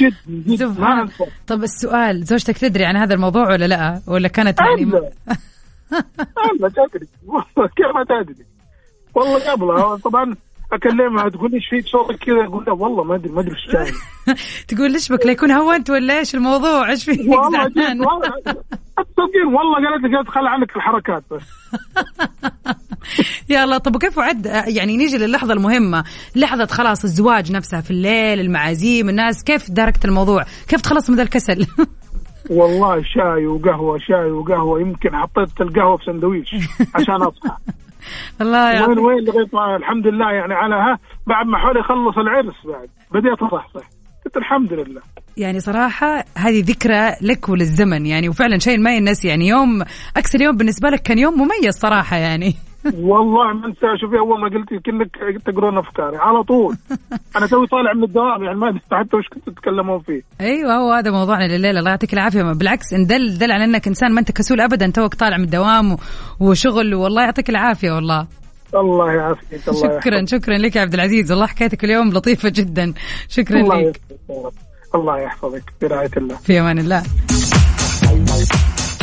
جد 0.00 0.14
جد 0.28 0.80
ما 0.80 1.02
أنسى. 1.02 1.24
طب 1.46 1.62
السؤال 1.62 2.24
زوجتك 2.24 2.58
تدري 2.58 2.84
عن 2.84 2.96
هذا 2.96 3.14
الموضوع 3.14 3.52
ولا 3.52 3.64
لا؟ 3.64 4.00
ولا 4.06 4.28
كانت 4.28 4.60
يعني. 4.60 4.84
ما 6.60 6.68
تدري. 6.68 7.06
والله 7.26 7.68
كيف 7.76 7.86
ما 7.94 8.04
تدري. 8.04 8.44
والله 9.14 9.52
قبلها 9.52 9.96
طبعا 9.96 10.34
أكلمها 10.72 11.28
تقول 11.28 11.50
لي 11.50 11.56
إيش 11.56 11.68
فيك 11.70 11.86
صوتك 11.86 12.16
كذا؟ 12.16 12.44
أقول 12.44 12.64
لها 12.64 12.74
والله 12.74 13.04
ما 13.04 13.14
أدري 13.14 13.32
ما 13.32 13.40
أدري 13.40 13.54
إيش 13.54 13.66
جاي. 13.72 13.92
تقول 14.68 14.92
ليش 14.92 15.12
بك؟ 15.12 15.26
لا 15.26 15.32
يكون 15.32 15.50
هونت 15.50 15.90
ولا 15.90 16.18
إيش 16.18 16.34
الموضوع؟ 16.34 16.90
إيش 16.90 17.04
فيك؟ 17.04 17.20
والله 17.20 17.50
زعلان. 17.50 18.00
والله 18.00 18.28
تصدقين 18.96 19.46
والله 19.46 19.90
قالت 19.90 20.04
لي 20.04 20.16
قالت 20.16 20.28
خلي 20.28 20.48
عنك 20.48 20.76
الحركات 20.76 21.24
بس. 21.30 21.42
يلا 23.48 23.78
طب 23.78 23.96
وكيف 23.96 24.18
وعد؟ 24.18 24.46
يعني 24.66 24.96
نيجي 24.96 25.18
للحظة 25.18 25.52
المهمة. 25.52 26.04
لحظة 26.36 26.66
خلاص 26.66 27.04
الزواج 27.04 27.52
نفسها 27.52 27.80
في 27.80 27.90
الليل 27.90 28.40
المعازيم 28.40 29.08
الناس 29.08 29.44
كيف 29.44 29.70
داركت 29.70 30.04
الموضوع؟ 30.04 30.44
كيف 30.68 30.80
تخلص 30.80 31.10
من 31.10 31.16
ذا 31.16 31.22
الكسل؟ 31.22 31.66
والله 32.50 33.02
شاي 33.02 33.46
وقهوة 33.46 33.98
شاي 33.98 34.30
وقهوة 34.30 34.80
يمكن 34.80 35.16
حطيت 35.16 35.60
القهوة 35.60 35.96
في 35.96 36.04
سندويش 36.04 36.54
عشان 36.94 37.22
أصحى. 37.22 37.56
الله 38.40 38.66
وين 38.66 38.76
يعطيك. 38.76 38.98
وين 38.98 39.24
لغاية 39.24 39.48
ما 39.52 39.76
الحمد 39.76 40.06
لله 40.06 40.30
يعني 40.30 40.54
على 40.54 40.74
ها 40.74 40.98
بعد 41.26 41.46
ما 41.46 41.58
حولي 41.58 41.80
يخلص 41.80 42.18
العرس 42.18 42.66
بعد. 42.66 42.88
بديت 43.12 43.42
اصحصح 43.42 43.86
قلت 44.24 44.36
الحمد 44.36 44.72
لله. 44.72 45.00
يعني 45.36 45.60
صراحة 45.60 46.24
هذه 46.38 46.62
ذكرى 46.66 47.10
لك 47.22 47.48
وللزمن 47.48 48.06
يعني 48.06 48.28
وفعلا 48.28 48.58
شيء 48.58 48.78
ما 48.78 48.96
ينسي 48.96 49.28
يعني 49.28 49.48
يوم 49.48 49.82
أكثر 50.16 50.42
يوم 50.42 50.56
بالنسبة 50.56 50.88
لك 50.88 51.02
كان 51.02 51.18
يوم 51.18 51.34
مميز 51.34 51.74
صراحة 51.74 52.16
يعني. 52.16 52.54
والله 52.94 53.52
ما 53.52 53.66
انسى 53.66 53.86
شوفي 54.00 54.18
أول 54.18 54.40
ما 54.40 54.48
قلت 54.48 54.68
كأنك 54.84 55.42
تقرون 55.46 55.78
أفكاري 55.78 56.16
على 56.16 56.42
طول. 56.42 56.76
أنا 57.36 57.46
توي 57.46 57.66
طالع 57.66 57.92
من 57.92 58.04
الدوام 58.04 58.44
يعني 58.44 58.58
ما 58.58 58.68
أدري 58.68 58.80
حتى 58.92 59.16
وش 59.16 59.28
كنتوا 59.28 59.52
تتكلمون 59.52 60.00
فيه. 60.00 60.22
أيوه 60.40 60.74
هو 60.74 60.92
هذا 60.92 61.10
موضوعنا 61.10 61.44
لليلة. 61.44 61.78
الله 61.78 61.90
يعطيك 61.90 62.14
العافية. 62.14 62.42
بالعكس 62.42 62.92
إن 62.92 63.06
دل 63.06 63.38
دل 63.38 63.52
على 63.52 63.64
إنك 63.64 63.86
إنسان 63.86 64.12
ما 64.12 64.20
أنت 64.20 64.32
كسول 64.32 64.60
ابدا 64.60 64.90
توك 64.90 65.14
طالع 65.14 65.36
من 65.36 65.44
الدوام 65.44 65.96
وشغل. 66.40 66.94
والله 66.94 67.22
يعطيك 67.22 67.50
العافية 67.50 67.92
والله. 67.92 68.26
الله 68.74 69.12
يعافيك 69.12 69.68
الله 69.68 69.80
شكرا 69.80 70.16
يحفظك. 70.16 70.42
شكرا 70.42 70.58
لك 70.58 70.76
يا 70.76 70.80
عبد 70.80 70.94
العزيز. 70.94 71.32
والله 71.32 71.46
حكايتك 71.46 71.84
اليوم 71.84 72.08
لطيفة 72.10 72.48
جدا. 72.48 72.94
شكرا 73.28 73.60
الله 73.60 73.80
لك. 73.80 74.00
يحفظك. 74.30 74.52
الله 74.94 75.18
يحفظك. 75.18 75.72
برعاية 75.82 76.10
الله. 76.16 76.36
في 76.36 76.60
أمان 76.60 76.78
الله. 76.78 77.02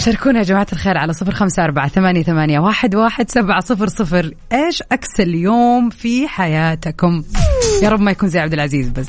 شاركونا 0.06 0.40
يا 0.40 0.44
جماعة 0.44 0.68
الخير 0.74 0.98
على 0.98 1.14
صفر 1.14 1.32
خمسة 1.32 1.64
أربعة 1.64 1.88
ثمانية, 1.88 2.24
ثمانية 2.24 2.60
واحد, 2.60 2.96
واحد 2.96 3.32
سبعة 3.32 3.60
صفر 3.60 3.88
صفر. 3.88 4.32
إيش 4.54 4.84
أكسل 4.92 5.36
يوم 5.36 5.90
في 5.90 6.28
حياتكم؟ 6.28 7.24
يا 7.84 7.90
رب 7.90 8.00
ما 8.00 8.12
يكون 8.12 8.30
زي 8.30 8.40
عبد 8.40 8.54
العزيز 8.54 8.90
بس. 8.90 9.08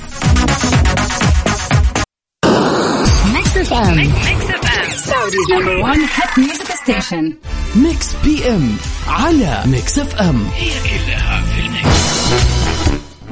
Mix 7.77 8.15
PM 8.25 8.77
على 9.09 9.63
Mix 9.67 9.99
FM 9.99 10.47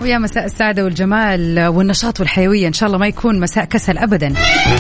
ويا 0.02 0.18
مساء 0.18 0.44
السعادة 0.44 0.84
والجمال 0.84 1.66
والنشاط 1.66 2.20
والحيوية. 2.20 2.68
إن 2.68 2.72
شاء 2.72 2.86
الله 2.86 2.98
ما 2.98 3.06
يكون 3.06 3.40
مساء 3.40 3.64
كسل 3.64 3.98
أبدا. 3.98 4.34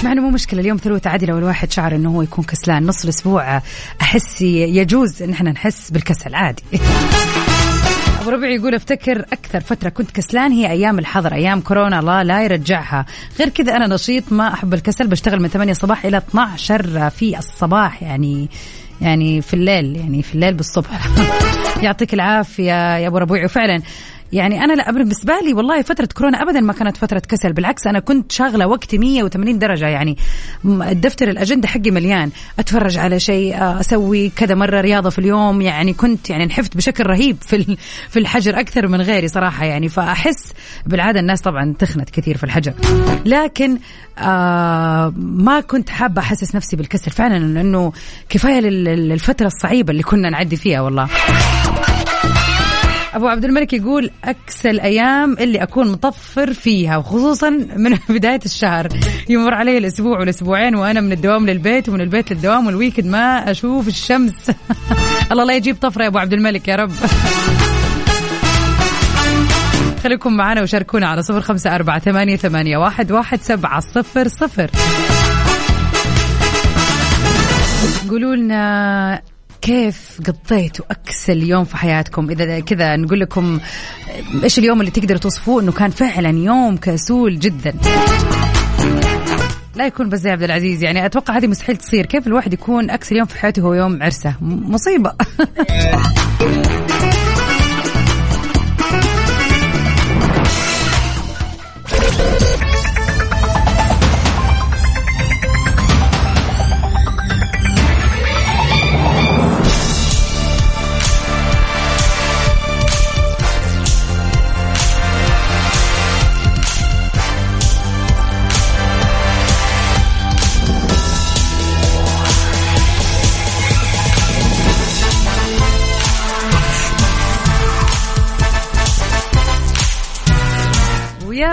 مع 0.04 0.12
إنه 0.12 0.22
مو 0.22 0.30
مشكلة. 0.30 0.60
اليوم 0.60 0.76
ثلوث 0.76 1.06
عادي 1.06 1.26
لو 1.26 1.38
الواحد 1.38 1.72
شعر 1.72 1.94
إنه 1.94 2.10
هو 2.10 2.22
يكون 2.22 2.44
كسلان. 2.44 2.86
نص 2.86 3.04
الأسبوع 3.04 3.62
أحس 4.00 4.42
يجوز 4.42 5.22
إن 5.22 5.30
إحنا 5.30 5.50
نحس 5.50 5.90
بالكسل 5.90 6.34
عادي. 6.34 6.62
أبو 8.20 8.30
ربيع 8.30 8.50
يقول 8.50 8.74
أفتكر 8.74 9.20
أكثر 9.32 9.60
فترة 9.60 9.88
كنت 9.88 10.10
كسلان 10.10 10.52
هي 10.52 10.70
أيام 10.70 10.98
الحظر 10.98 11.34
أيام 11.34 11.60
كورونا. 11.60 11.98
الله 11.98 12.22
لا 12.22 12.44
يرجعها. 12.44 13.06
غير 13.38 13.48
كذا 13.48 13.76
أنا 13.76 13.94
نشيط 13.94 14.32
ما 14.32 14.52
أحب 14.52 14.74
الكسل. 14.74 15.06
بشتغل 15.06 15.42
من 15.42 15.48
8 15.48 15.72
الصباح 15.72 16.04
إلى 16.04 16.16
12 16.16 17.10
في 17.10 17.38
الصباح 17.38 18.02
يعني 18.02 18.48
يعني 19.00 19.42
في 19.42 19.54
الليل 19.54 19.96
يعني 19.96 20.22
في 20.22 20.34
الليل 20.34 20.54
بالصبح. 20.54 21.08
يعطيك 21.82 22.14
العافية 22.14 22.96
يا 22.96 23.08
أبو 23.08 23.18
ربيع. 23.18 23.44
وفعلا 23.44 23.82
يعني 24.32 24.64
أنا 24.64 24.72
لا 24.72 24.90
بالنسبة 24.92 25.34
لي 25.46 25.52
والله 25.52 25.82
فترة 25.82 26.08
كورونا 26.14 26.42
ابدا 26.42 26.60
ما 26.60 26.72
كانت 26.72 26.96
فترة 26.96 27.22
كسل 27.28 27.52
بالعكس 27.52 27.86
أنا 27.86 27.98
كنت 27.98 28.32
شاغلة 28.32 28.66
وقتي 28.66 28.98
180 28.98 29.58
درجة 29.58 29.88
يعني 29.88 30.16
الدفتر 30.64 31.28
الأجندة 31.28 31.68
حقي 31.68 31.90
مليان 31.90 32.30
أتفرج 32.58 32.98
على 32.98 33.20
شيء 33.20 33.54
آه، 33.56 33.80
أسوي 33.80 34.28
كذا 34.36 34.54
مرة 34.54 34.80
رياضة 34.80 35.10
في 35.10 35.18
اليوم 35.18 35.60
يعني 35.60 35.92
كنت 35.92 36.30
يعني 36.30 36.44
انحفت 36.44 36.76
بشكل 36.76 37.06
رهيب 37.06 37.36
في 37.40 37.76
في 38.10 38.18
الحجر 38.18 38.60
أكثر 38.60 38.88
من 38.88 39.00
غيري 39.00 39.28
صراحة 39.28 39.64
يعني 39.64 39.88
فأحس 39.88 40.52
بالعادة 40.86 41.20
الناس 41.20 41.40
طبعا 41.40 41.74
تخنت 41.78 42.10
كثير 42.10 42.36
في 42.36 42.44
الحجر. 42.44 42.72
لكن 43.26 43.78
آه 44.18 45.12
ما 45.16 45.60
كنت 45.60 45.90
حابة 45.90 46.20
أحسس 46.22 46.54
نفسي 46.54 46.76
بالكسل 46.76 47.10
فعلا 47.10 47.38
لأنه 47.38 47.92
كفاية 48.28 48.60
لل- 48.60 48.84
للفترة 49.08 49.46
الصعيبة 49.46 49.90
اللي 49.90 50.02
كنا 50.02 50.30
نعدي 50.30 50.56
فيها 50.56 50.80
والله. 50.80 51.08
أبو 53.14 53.28
عبد 53.28 53.44
الملك 53.44 53.72
يقول 53.72 54.10
اكسل 54.24 54.80
أيام 54.80 55.32
اللي 55.32 55.62
أكون 55.62 55.92
مطفر 55.92 56.52
فيها 56.52 56.96
وخصوصا 56.96 57.50
من 57.76 57.98
بداية 58.08 58.40
الشهر. 58.44 58.88
يمر 59.28 59.54
علي 59.54 59.78
الأسبوع 59.78 60.18
والأسبوعين 60.18 60.74
وأنا 60.74 61.00
من 61.00 61.12
الدوام 61.12 61.46
للبيت 61.46 61.88
ومن 61.88 62.00
البيت 62.00 62.32
للدوام 62.32 62.66
وال 62.66 62.75
weekend 62.75 63.06
ما 63.06 63.50
أشوف 63.50 63.88
الشمس. 63.88 64.50
الله 65.32 65.44
لا 65.44 65.56
يجيب 65.56 65.76
طفرة 65.80 66.02
يا 66.02 66.08
أبو 66.08 66.18
عبد 66.18 66.32
الملك 66.32 66.68
يا 66.68 66.76
رب. 66.76 66.92
خليكم 70.02 70.36
معنا 70.36 70.62
وشاركونا 70.62 71.06
على 71.08 71.22
صفر 71.22 71.40
خمسة 71.40 71.74
أربعة 71.74 71.98
ثمانية, 71.98 72.36
ثمانية 72.36 72.76
واحد, 72.76 73.12
واحد 73.12 73.40
سبعة 73.42 73.80
صفر 73.80 74.28
صفر. 74.28 74.70
قولوا 78.10 78.36
لنا 78.36 79.22
كيف 79.62 80.20
قضيتوا 80.26 80.84
أكسل 80.90 81.42
يوم 81.42 81.64
في 81.64 81.76
حياتكم؟ 81.76 82.30
إذا 82.30 82.60
كذا 82.60 82.96
نقول 82.96 83.20
لكم 83.20 83.60
إيش 84.42 84.58
اليوم 84.58 84.80
اللي 84.80 84.90
تقدروا 84.90 85.20
توصفوه؟ 85.20 85.62
إنه 85.62 85.72
كان 85.72 85.90
فعلا 85.90 86.28
يوم 86.28 86.76
كسول 86.76 87.38
جدا. 87.38 87.74
لا 89.74 89.86
يكون 89.86 90.08
بس 90.08 90.18
زي 90.18 90.30
عبد 90.30 90.42
العزيز 90.42 90.82
يعني 90.82 91.06
أتوقع 91.06 91.36
هذه 91.36 91.46
مستحيل 91.46 91.76
تصير. 91.76 92.06
كيف 92.06 92.26
الواحد 92.26 92.52
يكون 92.52 92.90
أكثر 92.90 93.16
يوم 93.16 93.26
في 93.26 93.38
حياته؟ 93.38 93.62
هو 93.62 93.74
يوم 93.74 94.02
عرسة. 94.02 94.34
مصيبة. 94.40 95.12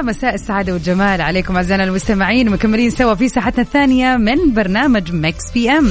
مساء 0.09 0.33
السعادة 0.33 0.73
والجمال 0.73 1.21
عليكم 1.21 1.55
أعزائنا 1.55 1.83
المستمعين 1.83 2.49
مكملين 2.49 2.89
سوا 2.89 3.13
في 3.15 3.29
ساعتنا 3.29 3.61
الثانية 3.61 4.17
من 4.17 4.53
برنامج 4.53 5.11
Mix 5.13 5.51
PM. 5.53 5.89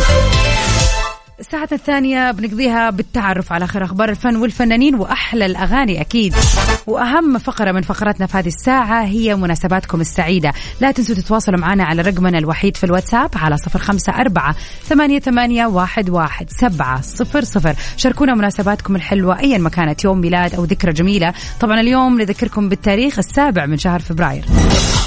الساعة 1.40 1.68
الثانية 1.73 2.30
بنقضيها 2.30 2.90
بالتعرف 2.90 3.52
على 3.52 3.64
آخر 3.64 3.85
أخبار 3.85 4.09
الفن 4.09 4.37
والفنانين 4.37 4.95
وأحلى 4.95 5.47
الأغاني 5.47 6.00
أكيد. 6.00 6.35
وأهم 6.87 7.38
فقرة 7.38 7.73
من 7.73 7.83
فقراتنا 7.83 8.26
في 8.26 8.38
هذه 8.38 8.47
الساعة 8.47 9.04
هي 9.04 9.37
مناسباتكم 9.37 10.00
السعيدة. 10.00 10.52
لا 10.80 10.90
تنسوا 10.90 11.14
تتواصلوا 11.14 11.59
معنا 11.59 11.85
على 11.85 12.02
رقمنا 12.02 12.38
الوحيد 12.38 12.76
في 12.76 12.85
الواتساب 12.85 13.30
على 13.37 13.57
صفر 13.57 13.78
خمسة 13.78 14.12
أربعة 14.12 14.57
ثمانية, 14.85 15.18
ثمانية 15.18 15.66
واحد, 15.66 16.11
واحد 16.11 16.50
سبعة 16.50 17.00
صفر 17.00 17.45
صفر. 17.45 17.75
شاركونا 17.97 18.35
مناسباتكم 18.35 18.97
الحلوة 18.97 19.40
أيا 19.40 19.59
ما 19.59 19.68
كانت 19.68 20.04
يوم 20.04 20.21
ميلاد 20.21 20.54
أو 20.54 20.64
ذكرى 20.64 20.92
جميلة. 20.92 21.35
طبعا 21.61 21.80
اليوم 21.80 22.21
نذكركم 22.21 22.68
بالتاريخ 22.68 23.18
السابع 23.18 23.66
من 23.66 23.76
شهر 23.76 24.00
فبراير. 24.00 24.45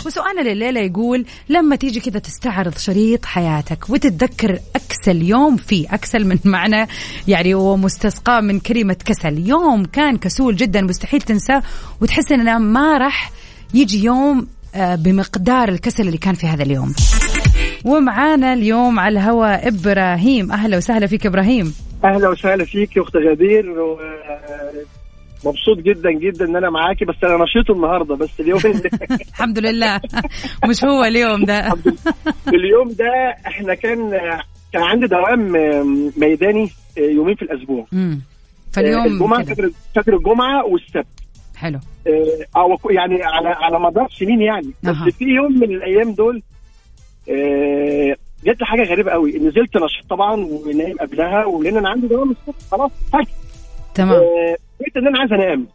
وسؤالنا 0.06 0.42
لليلة 0.42 0.80
يقول 0.80 1.26
لما 1.50 1.76
تيجي 1.76 2.00
كذا 2.00 2.20
تستعرض 2.20 2.78
شريط 2.78 3.26
حياتك 3.26 3.90
وتتذكر 3.90 4.60
أكسل 4.76 5.22
يوم 5.22 5.58
فيه 5.58 5.88
أكسل 5.94 6.21
من 6.26 6.38
معنى 6.46 6.88
يعني 7.28 7.54
ومستسقى 7.54 8.42
من 8.42 8.60
كلمة 8.60 8.98
كسل. 9.06 9.48
يوم 9.48 9.86
كان 9.86 10.18
كسول 10.18 10.56
جدا 10.56 10.82
مستحيل 10.82 11.22
تنساه 11.22 11.64
وتحس 12.02 12.32
أنه 12.32 12.58
ما 12.58 12.98
راح 12.98 13.32
يجي 13.74 14.04
يوم 14.04 14.48
آه، 14.76 14.96
بمقدار 14.96 15.70
الكسل 15.70 16.08
اللي 16.08 16.18
كان 16.18 16.34
في 16.34 16.48
هذا 16.48 16.64
اليوم. 16.64 16.94
ومعانا 17.86 18.54
اليوم 18.54 19.00
على 19.00 19.20
الهواء 19.20 19.68
إبراهيم. 19.68 20.52
أهلا 20.52 20.78
وسهلا 20.78 21.08
فيك 21.08 21.26
إبراهيم. 21.26 21.74
أهلا 22.04 22.30
وسهلا 22.30 22.66
فيك 22.66 22.98
أخت 22.98 23.16
غدير. 23.16 23.66
مبسوط 25.46 25.78
جدا 25.78 26.12
جدا 26.12 26.46
إن 26.46 26.56
أنا 26.56 26.70
معاكي 26.70 27.06
بس 27.06 27.16
أنا 27.24 27.44
نشيط 27.44 27.72
النهارده 27.72 28.16
بس 28.16 28.30
اليوم 28.40 28.60
الحمد 29.30 29.60
لله. 29.60 30.02
مش 30.70 30.84
هو 30.84 31.04
اليوم 31.04 31.46
ده. 31.46 31.74
اليوم 32.48 32.90
ده 32.92 33.36
إحنا 33.48 33.74
كان 33.74 34.10
كان 34.74 34.84
عندي 34.84 35.08
دوام 35.08 35.52
ميداني 36.18 36.70
يومين 36.98 37.36
في 37.36 37.42
الأسبوع. 37.42 37.86
مم. 37.92 38.22
فاليوم 38.74 39.06
الجمعة. 39.06 39.44
فاكر 39.96 40.14
الجمعة 40.16 40.66
والسبت. 40.66 41.08
حلو. 41.56 41.80
آه، 42.08 42.60
أو 42.60 42.78
يعني 42.90 43.24
على 43.24 43.50
على 43.50 43.80
مدار 43.80 44.08
سنين 44.20 44.42
يعني. 44.42 44.74
بس. 44.84 44.96
في 44.96 45.26
يوم 45.26 45.54
من 45.60 45.64
الأيام 45.76 46.14
دول 46.14 46.42
آه، 47.30 48.16
جت 48.46 48.60
لي 48.60 48.66
حاجة 48.66 48.84
غريبة 48.84 49.12
قوي. 49.12 49.32
نزلت 49.40 49.78
نشيط 49.78 50.10
طبعا 50.10 50.36
ونايم 50.36 50.98
قبلها 50.98 51.46
ولأن 51.46 51.78
أنا 51.78 51.90
عندي 51.90 52.08
دوام 52.08 52.32
الصبح 52.32 52.56
خلاص 52.72 52.92
فجأة 53.14 53.26
تمام 53.96 54.22
لقيت 54.82 54.98
إن 54.98 55.08
أنا 55.08 55.20
عايز 55.20 55.34
أنام 55.34 55.68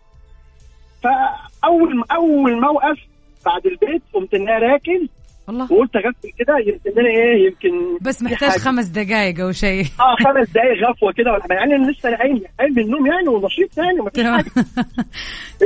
فأول 1.03 2.05
أول 2.13 2.61
موقف 2.61 2.99
بعد 3.47 3.67
البيت 3.67 4.03
قمت 4.15 4.35
إن 4.35 4.49
أنا 4.49 4.59
راكن 4.59 5.09
والله 5.49 5.73
وقلت 5.73 5.97
اغفل 5.97 6.31
كده 6.39 6.55
يمكن 6.59 7.01
أنا 7.01 7.09
إيه 7.09 7.47
يمكن 7.47 7.99
بس 8.01 8.23
محتاج. 8.23 8.51
خمس 8.51 8.87
دقائق 8.87 9.41
أو 9.41 9.53
شيء 9.53 9.85
آه 10.01 10.17
خمس 10.25 10.51
دقايق 10.51 10.89
غفوة 10.91 11.13
كده 11.13 11.33
ولا. 11.33 11.43
يعني 11.51 11.75
أنا 11.75 11.91
لسه 11.91 12.17
قايم 12.17 12.43
قايم 12.59 12.73
من 12.77 12.83
النوم 12.83 13.07
يعني 13.07 13.29
ونشيط 13.29 13.79
يعني 13.79 13.99
ما 13.99 14.11
فيش. 14.11 14.25
حاجة 14.27 14.67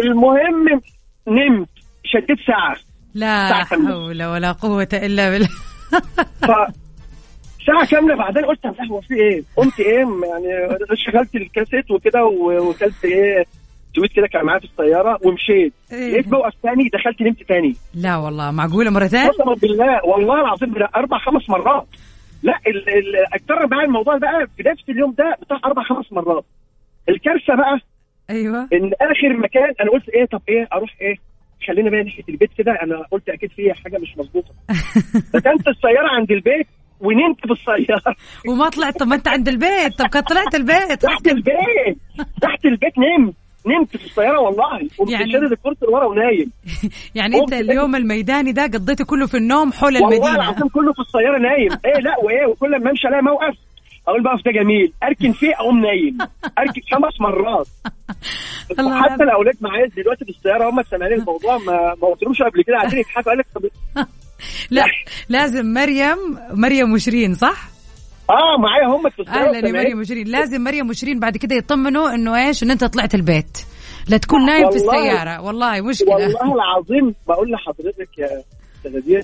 المهم 0.04 0.80
نمت 1.28 1.68
شديت 2.04 2.38
ساعة 2.46 2.76
لا 3.14 3.48
ساعة. 3.48 3.64
حول 3.64 4.22
ولا 4.24 4.52
قوة 4.52 4.88
إلا 4.92 5.30
بالله 5.30 5.48
ف 7.70 7.72
ساعة 7.72 7.86
كاملة 7.86 8.16
بعدين 8.16 8.44
قلت 8.44 8.64
يا 8.64 8.74
هو 8.90 9.00
في 9.00 9.14
إيه؟ 9.14 9.42
قمت 9.56 9.80
إيه؟ 9.80 9.96
يعني 9.98 10.76
شغلت 11.06 11.34
الكاسيت 11.34 11.90
وكده 11.90 12.24
وكلت 12.24 13.04
إيه؟ 13.04 13.44
سويت 13.96 14.12
كده 14.12 14.26
كان 14.26 14.44
معايا 14.44 14.60
في 14.60 14.64
السيارة 14.66 15.18
ومشيت. 15.24 15.72
إيه. 15.92 16.12
لقيت 16.12 16.28
موقف 16.32 16.52
تاني 16.62 16.88
دخلت 16.92 17.22
نمت 17.22 17.42
تاني. 17.48 17.74
لا 17.94 18.16
والله 18.16 18.50
معقولة 18.50 18.90
مرتين 18.90 19.28
قسما 19.28 19.54
بالله 19.54 20.04
والله 20.04 20.40
العظيم 20.40 20.74
أربع 20.96 21.18
خمس 21.18 21.50
مرات. 21.50 21.86
لا 22.42 22.58
ال- 22.66 22.88
ال- 22.88 23.34
اتكرر 23.34 23.66
معايا 23.70 23.86
الموضوع 23.86 24.18
بقى 24.18 24.46
في 24.56 24.62
نفس 24.68 24.88
اليوم 24.88 25.14
ده 25.18 25.36
بتاع 25.42 25.56
أربع 25.64 25.82
خمس 25.82 26.12
مرات. 26.12 26.44
الكارثة 27.08 27.54
بقى 27.56 27.78
أيوه. 28.30 28.68
إن 28.72 28.90
آخر 29.00 29.36
مكان 29.38 29.72
أنا 29.80 29.90
قلت 29.90 30.08
إيه 30.08 30.24
طب 30.26 30.42
إيه 30.48 30.68
أروح 30.72 30.96
إيه؟ 31.00 31.14
خلينا 31.68 31.90
بقى 31.90 32.02
ناحيه 32.02 32.24
البيت 32.28 32.50
كده. 32.58 32.72
أنا 32.82 33.02
قلت 33.10 33.28
أكيد 33.28 33.50
في 33.50 33.72
حاجة 33.74 33.98
مش 33.98 34.18
مظبوطة. 34.18 34.50
ركنت 35.36 35.68
السيارة 35.68 36.08
عند 36.08 36.30
البيت 36.30 36.66
ونمت 37.00 37.36
في 37.46 37.52
السياره 37.52 38.16
وما 38.48 38.68
طلعت. 38.68 38.98
طب 38.98 39.06
ما 39.06 39.14
انت 39.14 39.28
عند 39.28 39.48
البيت. 39.48 39.98
طب 39.98 40.06
كنت 40.06 40.28
طلعت 40.28 40.54
البيت؟ 40.54 40.92
تحت 41.02 41.26
البيت. 41.26 41.98
تحت 42.42 42.64
البيت 42.64 42.92
نمت. 42.98 43.34
نمت 43.66 43.96
في 43.96 44.04
السيارة 44.04 44.40
والله. 44.40 44.88
يعني- 45.12 45.32
شادد 45.32 45.52
الكرسي 45.52 45.86
لورا 45.86 46.04
ونايم. 46.06 46.50
يعني 47.14 47.36
انت 47.40 47.52
اليوم 47.52 47.96
الميداني 47.96 48.52
ده 48.52 48.62
قضيته 48.62 49.04
كله 49.04 49.26
في 49.26 49.36
النوم 49.36 49.72
حول 49.72 49.94
والله 49.94 50.08
المدينة. 50.16 50.34
العظيم 50.34 50.68
كله 50.68 50.92
في 50.92 50.98
السيارة 51.00 51.38
نايم. 51.38 51.70
إيه 51.86 52.00
لا 52.00 52.14
وإيه 52.24 52.46
وكل 52.46 52.70
ما 52.84 52.90
امشي 52.90 53.08
ألاقي 53.08 53.22
موقف. 53.22 53.58
أقول 54.08 54.18
الموقف 54.18 54.44
ده 54.44 54.52
جميل. 54.52 54.92
أركن 55.02 55.32
فيه 55.32 55.54
أقوم 55.54 55.80
نايم. 55.80 56.18
أركن 56.58 56.80
خمس 56.92 57.20
مرات. 57.20 57.66
حتى 59.02 59.22
الأولاد 59.24 59.54
معايا 59.60 59.86
دلوقتي 59.96 60.24
في 60.24 60.30
السيارة 60.30 60.70
هم 60.70 60.82
سامعين 60.82 61.12
الموضوع. 61.12 61.58
ما 61.58 61.94
ما 62.02 62.08
قلتلهمش 62.08 62.42
قبل 62.42 62.62
كده. 62.62 62.76
قاعدين 62.76 62.98
يضحكوا. 62.98 63.22
قال 63.22 63.38
لك 63.38 63.46
طب 63.54 63.64
لا 64.70 64.84
لازم 65.28 65.66
مريم 65.72 66.16
مريم 66.52 66.92
وشيرين 66.92 67.34
صح؟ 67.34 67.68
آه 68.30 68.60
معايا 68.60 68.86
هم 68.96 69.06
السياره 69.06 69.30
أهلا 69.48 69.68
يا. 69.68 69.72
مريم 69.72 69.98
وشيرين. 69.98 70.26
لازم 70.28 70.60
مريم 70.64 70.88
وشيرين 70.90 71.20
بعد 71.20 71.36
كده 71.36 71.54
يطمنوا 71.56 72.14
إنه 72.14 72.46
إيش؟ 72.48 72.62
إن 72.62 72.70
أنت 72.70 72.84
طلعت 72.84 73.14
البيت. 73.14 73.58
لا 74.08 74.16
تكون 74.16 74.46
نايم 74.46 74.70
في 74.70 74.76
السيارة. 74.76 75.40
والله 75.40 75.80
مشكلة 75.80 76.08
والله 76.10 76.54
العظيم 76.54 77.14
بقول 77.28 77.50
لحضرتك 77.50 78.18
يا 78.18 78.26
أستاذ 78.78 78.96
غدير 78.96 79.22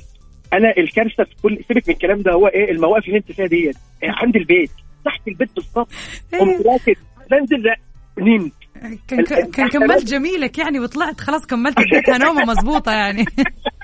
أنا 0.53 0.75
الكارثة 0.79 1.25
في 1.25 1.43
كل 1.43 1.59
سيبك 1.69 1.89
من 1.89 1.95
الكلام 1.95 2.23
ده 2.23 2.33
هو 2.33 2.47
إيه 2.47 2.71
المواقف 2.71 3.07
اللي 3.07 3.19
أنت 3.19 3.33
فيها 3.33 3.47
ديت؟ 3.47 3.77
إيه، 4.03 4.11
عند 4.11 4.37
البيت 4.37 4.71
تحت 5.05 5.29
البيت 5.29 5.51
بالظبط. 5.57 5.89
قمت 6.41 6.67
راكب 6.67 6.97
بنزل 7.31 7.65
نمت. 8.19 8.53
كان 9.09 9.25
كان 9.53 9.69
كملت 9.69 10.05
جميلك 10.05 10.59
يعني 10.59 10.81
وطلعت 10.81 11.21
خلاص 11.21 11.47
كملت 11.47 11.79
اديتها 11.79 12.19
نومه 12.19 12.45
مضبوطه 12.45 12.93
يعني. 12.93 13.25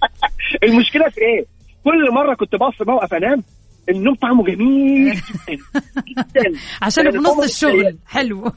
المشكلة 0.64 1.09
في 1.09 1.20
إيه؟ 1.20 1.44
كل 1.85 2.14
مرة 2.14 2.35
كنت 2.35 2.55
بقف 2.55 2.76
في 2.78 2.85
موقف 2.85 3.14
أنام 3.14 3.42
النوم 3.88 4.14
طعمه 4.14 4.44
جميل 4.44 5.14
جدا. 5.14 5.62
جدا 6.09 6.59
عشان 6.83 7.11
في 7.11 7.18
نص 7.18 7.38
الشغل. 7.38 7.96
حلو. 8.07 8.46
آه 8.46 8.50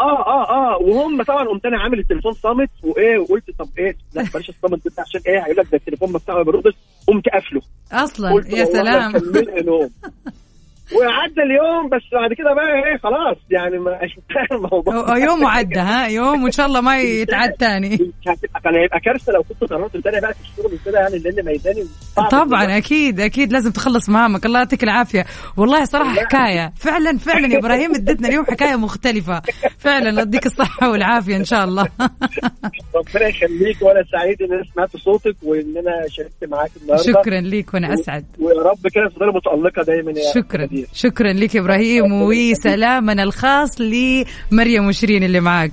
آه 0.00 0.26
آه 0.26 0.50
آه. 0.50 0.78
وهم 0.82 1.22
طبعا 1.22 1.44
قمت 1.48 1.66
أنا 1.66 1.80
عامل 1.80 1.98
التليفون 1.98 2.32
صامت 2.32 2.70
وإيه 2.82 3.18
وقلت 3.18 3.44
طب 3.58 3.68
إيه 3.78 3.96
لا 4.14 4.22
بلاش 4.34 4.48
الصامت 4.48 4.84
ده 4.88 4.92
عشان 5.02 5.20
إيه؟ 5.26 5.38
هيقول 5.40 5.56
لك 5.56 5.66
ده 5.70 5.76
التليفون 5.78 6.12
مفتوح 6.12 6.36
ما 6.36 6.42
بيردش. 6.42 6.74
قمت 7.06 7.24
قافله. 7.28 7.60
أصلا. 7.92 8.44
يا 8.58 8.64
سلام. 8.64 9.12
نوم. 9.66 9.90
وعدى 10.96 11.42
اليوم 11.42 11.88
بس 11.88 12.02
بعد 12.12 12.32
كده 12.32 12.54
بقى 12.54 12.90
إيه 12.90 12.98
خلاص 12.98 13.36
يعني 13.50 13.78
ما 13.78 13.98
الموضوع. 14.52 15.06
أو- 15.06 15.18
يوم 15.18 15.42
وعدى 15.42 15.78
ها؟ 15.80 16.06
يوم 16.06 16.42
وان 16.44 16.52
شاء 16.52 16.66
الله 16.66 16.80
ما 16.80 17.00
يتعاد 17.00 17.52
تاني. 17.52 17.96
كان 18.64 18.74
هيبقى 18.76 19.00
كارثة 19.04 19.32
لو 19.32 19.42
كنت 19.42 19.70
قررت 19.72 19.96
تاني 19.96 20.20
بقى 20.20 20.34
في 20.34 20.40
الشغل 20.40 20.74
وكده 20.74 20.98
يعني 20.98 21.18
لأن 21.18 21.44
ميداني 21.46 21.84
طبعا 22.30 22.76
أكيد 22.76 23.20
أكيد 23.20 23.52
لازم 23.52 23.70
تخلص 23.70 24.08
مهامك. 24.08 24.46
الله 24.46 24.58
يعطيك 24.58 24.82
العافية. 24.84 25.24
والله 25.56 25.84
صراحة 25.84 26.14
حكاية. 26.14 26.72
فعلا 26.76 27.18
فعلا 27.18 27.46
يا 27.54 27.58
إبراهيم 27.58 27.94
ادتنا 27.94 28.28
اليوم 28.28 28.44
حكاية 28.44 28.76
مختلفة. 28.76 29.42
فعلا 29.78 30.22
يديك 30.22 30.46
الصحة 30.46 30.90
والعافية 30.90 31.36
إن 31.36 31.44
شاء 31.44 31.64
الله. 31.64 31.84
ربنا 32.94 33.28
يخليك 33.28 33.82
وأنا 33.82 34.04
سعيد 34.12 34.42
ان 34.42 34.52
أنا 34.52 34.62
سمعت 34.74 34.96
صوتك 34.96 35.36
وان 35.42 35.76
أنا 35.76 36.08
شاركت 36.08 36.44
معاك 36.44 36.70
النهارده. 36.82 37.02
شكرا 37.04 37.40
ليك 37.40 37.74
وأنا 37.74 37.94
أسعد. 37.94 38.24
ويا 38.38 38.62
رب 38.62 38.86
كده 38.94 39.08
تفضلي 39.08 39.32
متألقة 39.32 39.82
دايما 39.82 40.10
يا 40.10 40.32
شكرا. 40.34 40.68
غدير. 40.80 40.88
شكرا 40.94 41.32
لك 41.32 41.56
إبراهيم 41.56 42.12
وسلامنا 42.12 43.22
الخاص 43.22 43.80
لمريم 43.80 44.86
وشيرين 44.86 45.22
اللي 45.24 45.40
معك. 45.40 45.72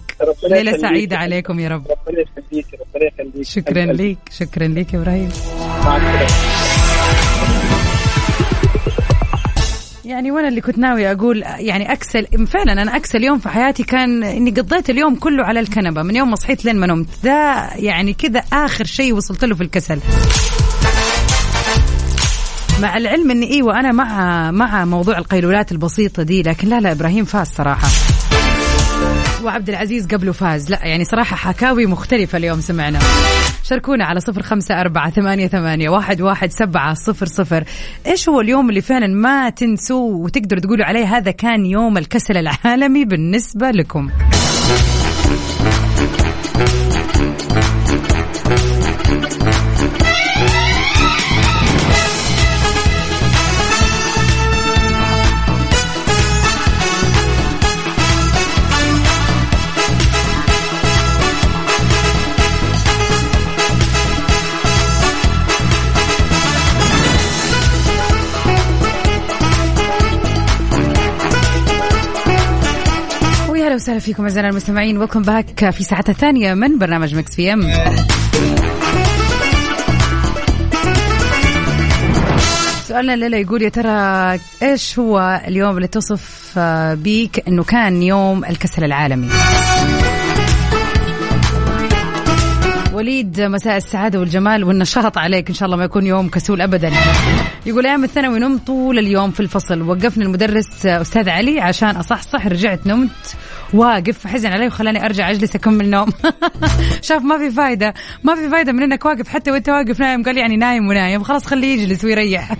ليلة. 0.52 0.78
سعيدة 0.78 1.18
عليكم 1.18 1.60
يا 1.60 1.70
رب. 1.70 1.84
ربنا 1.88 2.22
يخليك 2.22 2.66
ربنا 2.74 3.08
يخليك. 3.08 3.48
شكرا. 3.48 3.86
لك 3.86 4.18
شكرا 4.32 4.68
لك 4.68 4.96
إبراهيم. 4.96 5.30
مع 5.86 6.28
يعني 10.06 10.32
وأنا 10.32 10.48
اللي 10.48 10.62
كنت 10.62 10.78
ناوي 10.78 11.12
أقول 11.12 11.44
يعني 11.58 11.92
أكسل 11.92 12.48
فعلا 12.48 12.72
أنا 12.72 12.96
أكسل 12.96 13.24
يوم 13.24 13.40
في 13.40 13.50
حياتي 13.50 13.84
كان 13.84 14.24
إني 14.24 14.52
قضيت 14.52 14.90
اليوم 14.90 15.16
كله 15.16 15.44
على 15.44 15.60
الكنبة. 15.60 16.04
من 16.04 16.16
يوم 16.16 16.30
ما 16.30 16.36
صحيت 16.36 16.66
لين 16.66 16.76
ما 16.76 16.88
نمت. 16.88 17.08
ده 17.24 17.70
يعني 17.76 18.14
كذا 18.14 18.44
آخر 18.54 18.86
شيء 18.86 19.14
وصلت 19.14 19.46
له 19.46 19.56
في 19.56 19.64
الكسل. 19.64 20.00
مع 22.82 22.98
العلم 22.98 23.32
إني 23.32 23.52
إيوه 23.52 23.80
أنا 23.80 23.92
مع 23.92 24.52
مع 24.52 24.86
موضوع 24.86 25.18
القيلولات 25.18 25.72
البسيطة 25.72 26.24
دي 26.24 26.44
لكن 26.44 26.68
لا 26.68 26.80
لا 26.80 26.92
إبراهيم 26.92 27.26
فاز 27.26 27.48
صراحة. 27.48 27.88
وعبد 29.44 29.70
العزيز 29.70 30.08
قبله 30.08 30.32
فاز. 30.32 30.72
لا 30.72 30.86
يعني 30.86 31.06
صراحة 31.06 31.36
حكاوي 31.36 31.86
مختلفة 31.86 32.38
اليوم 32.38 32.62
سمعنا. 32.62 33.00
شاركونا 33.64 34.06
على 34.06 34.20
صفر 34.20 34.42
خمسة 34.42 34.82
أربعة 34.82 35.10
ثمانية, 35.10 35.48
ثمانية 35.48 35.90
واحد, 35.90 36.22
واحد 36.22 36.52
سبعة 36.52 36.94
صفر 36.94 37.26
صفر. 37.26 37.64
إيش 38.08 38.30
هو 38.30 38.42
اليوم 38.42 38.70
اللي 38.70 38.82
فعلا 38.82 39.08
ما 39.08 39.50
تنسوا 39.50 40.26
وتقدروا 40.26 40.62
تقولوا 40.62 40.86
عليه؟ 40.86 41.18
هذا 41.18 41.32
كان 41.32 41.66
يوم 41.66 41.98
الكسل 41.98 42.38
العالمي 42.38 43.06
بالنسبة 43.06 43.72
لكم. 43.72 44.10
وسهلا 73.88 74.00
فيكم 74.00 74.24
اعزائنا 74.24 74.50
المستمعين. 74.50 74.98
welcome 74.98 75.22
back 75.22 75.70
في 75.70 75.84
ساعتنا 75.84 76.14
الثانية 76.14 76.54
من 76.54 76.78
برنامج 76.78 77.16
Mix 77.16 77.36
PM 77.36 77.62
سؤالنا 82.88 83.14
الليلة 83.14 83.38
يقول 83.38 83.62
يا 83.62 83.70
ترى 83.70 84.40
إيش 84.64 85.00
هو 85.00 85.42
اليوم 85.48 85.78
اللي 85.78 85.88
توصف 85.88 86.54
آه، 86.58 86.94
بيك 86.94 87.48
إنه 87.48 87.64
كان 87.64 88.04
يوم 88.04 88.46
الكسل 88.46 88.84
العالمي؟ 88.84 89.30
وليد 92.94 93.42
مساء 93.42 93.78
السعادة 93.78 94.20
والجمال 94.20 94.64
والنشاط 94.64 95.18
عليك 95.18 95.50
إن 95.50 95.56
شاء 95.56 95.66
الله 95.66 95.78
ما 95.78 95.84
يكون 95.84 96.08
يوم 96.08 96.30
كسول 96.30 96.62
أبدا. 96.62 96.92
يقول 97.66 97.86
أيام 97.86 98.04
الثانوي 98.04 98.40
نمت 98.40 98.68
طول 98.68 99.00
اليوم 99.00 99.32
في 99.32 99.40
الفصل. 99.40 99.82
وقفني 99.82 100.24
المدرس 100.24 100.86
أستاذ 100.86 101.30
علي 101.30 101.60
عشان 101.60 101.90
أصحصح 101.90 102.48
رجعت 102.48 102.88
نمت 102.88 103.36
واقف 103.74 104.20
فحزن 104.20 104.50
علي 104.50 104.68
وخلاني 104.68 105.06
أرجع 105.06 105.32
أجلس 105.32 105.56
أكمل 105.56 105.90
نوم. 105.90 106.10
شاف 107.02 107.22
ما 107.22 107.38
في 107.38 107.52
فايدة 107.52 107.94
ما 108.24 108.36
في 108.36 108.50
فايدة 108.50 108.72
من 108.72 108.84
إنك 108.84 109.06
واقف 109.06 109.28
حتى 109.28 109.52
وأنت 109.52 109.70
واقف 109.70 110.00
نايم. 110.00 110.24
قال 110.24 110.38
يعني 110.38 110.58
نايم 110.58 110.88
ونايم. 110.88 111.24
خلاص 111.24 111.46
خليه 111.46 111.82
يجلس 111.82 112.04
ويريح. 112.04 112.52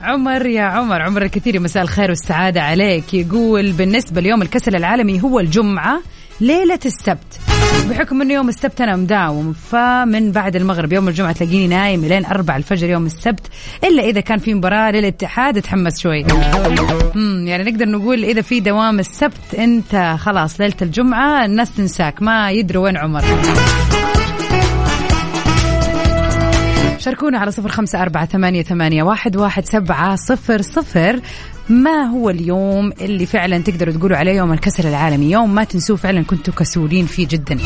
عمر 0.00 0.46
يا 0.46 0.62
عمر 0.62 1.02
عمر 1.02 1.22
الكثير 1.22 1.60
مساء 1.60 1.82
الخير 1.82 2.08
والسعادة 2.08 2.62
عليك. 2.62 3.14
يقول 3.14 3.72
بالنسبة 3.72 4.20
ليوم 4.20 4.42
الكسل 4.42 4.76
العالمي 4.76 5.22
هو 5.22 5.40
الجمعة 5.40 6.00
ليلة 6.40 6.80
السبت. 6.86 7.40
بحكم 7.90 8.22
إنه 8.22 8.34
يوم 8.34 8.48
السبت 8.48 8.80
أنا 8.80 8.96
مداوم 8.96 9.52
فمن 9.52 10.32
بعد 10.32 10.56
المغرب 10.56 10.92
يوم 10.92 11.08
الجمعة 11.08 11.32
تلاقيني 11.32 11.66
نايم 11.66 12.04
لين 12.04 12.24
أربع 12.24 12.56
الفجر 12.56 12.90
يوم 12.90 13.06
السبت 13.06 13.46
إلا 13.84 14.02
إذا 14.02 14.20
كان 14.20 14.38
في 14.38 14.54
مباراة 14.54 14.90
للاتحاد 14.90 15.56
اتحمس 15.56 16.00
شوي. 16.00 16.24
يعني 17.46 17.70
نقدر 17.70 17.88
نقول 17.88 18.24
إذا 18.24 18.42
في 18.42 18.60
دوام 18.60 18.98
السبت 18.98 19.54
أنت 19.58 20.16
خلاص 20.18 20.60
ليلة 20.60 20.74
الجمعة 20.82 21.44
الناس 21.44 21.74
تنساك 21.76 22.22
ما 22.22 22.50
يدروا 22.50 22.84
وين 22.84 22.96
عمر 22.96 23.24
شاركونا 27.04 27.38
على 27.38 27.50
صفر 27.50 27.68
خمسة 27.68 28.02
أربعة 28.02 28.26
ثمانية, 28.26 28.62
ثمانية 28.62 29.02
واحد, 29.02 29.36
واحد 29.36 29.64
سبعة 29.64 30.16
صفر 30.16 30.62
صفر. 30.62 31.20
ما 31.68 32.02
هو 32.02 32.30
اليوم 32.30 32.92
اللي 33.00 33.26
فعلا 33.26 33.58
تقدروا 33.58 33.94
تقولوا 33.94 34.16
عليه 34.16 34.32
يوم 34.32 34.52
الكسل 34.52 34.88
العالمي؟ 34.88 35.30
يوم 35.30 35.54
ما 35.54 35.64
تنسوه 35.64 35.96
فعلا 35.96 36.22
كنتوا 36.22 36.54
كسولين 36.54 37.06
فيه 37.06 37.28
جدا. 37.28 37.58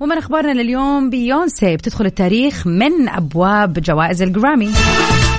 ومن 0.00 0.18
أخبارنا 0.18 0.62
لليوم 0.62 1.10
بيونسي 1.10 1.76
بتدخل 1.76 2.06
التاريخ 2.06 2.66
من 2.66 3.08
أبواب 3.08 3.72
جوائز 3.72 4.22
الجرامي. 4.22 4.70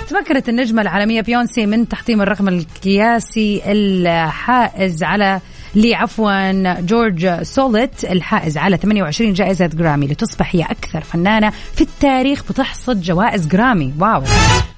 تمكنت 0.10 0.50
النجمة 0.50 0.82
العالمية 0.82 1.22
بيونسي 1.22 1.66
من 1.66 1.88
تحطيم 1.88 2.22
الرقم 2.22 2.48
القياسي 2.48 3.62
الحائز 3.66 5.04
على 5.04 5.40
لعفوا 5.76 6.52
جورج 6.82 7.44
سولتي 7.44 8.04
الحائز 8.04 8.58
على 8.58 8.78
28 8.78 9.34
جائزة 9.34 9.68
جرامي 9.68 10.08
لتصبح 10.08 10.56
هي 10.56 10.62
أكثر 10.64 11.02
فنانة 11.02 11.50
في 11.76 11.82
التاريخ 11.82 12.44
بتحصد 12.50 13.02
جوائز 13.02 13.48
جرامي 13.48 13.94
wow. 14.00 14.24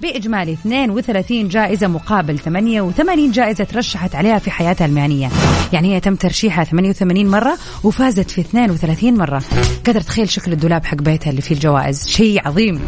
بإجمالي 0.01 0.53
32 0.53 1.47
جائزة 1.47 1.87
مقابل 1.87 2.39
88 2.39 3.31
جائزة 3.31 3.63
ترشحت 3.63 4.15
عليها 4.15 4.39
في 4.39 4.51
حياتها 4.51 4.85
المهنية. 4.85 5.29
يعني 5.73 5.95
هي 5.95 5.99
تم 5.99 6.15
ترشيحها 6.15 6.63
88 6.63 7.27
مرة 7.27 7.57
وفازت 7.83 8.31
في 8.31 8.41
32 8.41 9.17
مرة. 9.17 9.41
قدر 9.87 10.01
تخيل 10.01 10.29
شكل 10.29 10.53
الدولاب 10.53 10.85
حق 10.85 10.97
بيتها 10.97 11.29
اللي 11.29 11.41
فيه 11.41 11.55
الجوائز. 11.55 12.07
شيء 12.07 12.47
عظيم. 12.47 12.81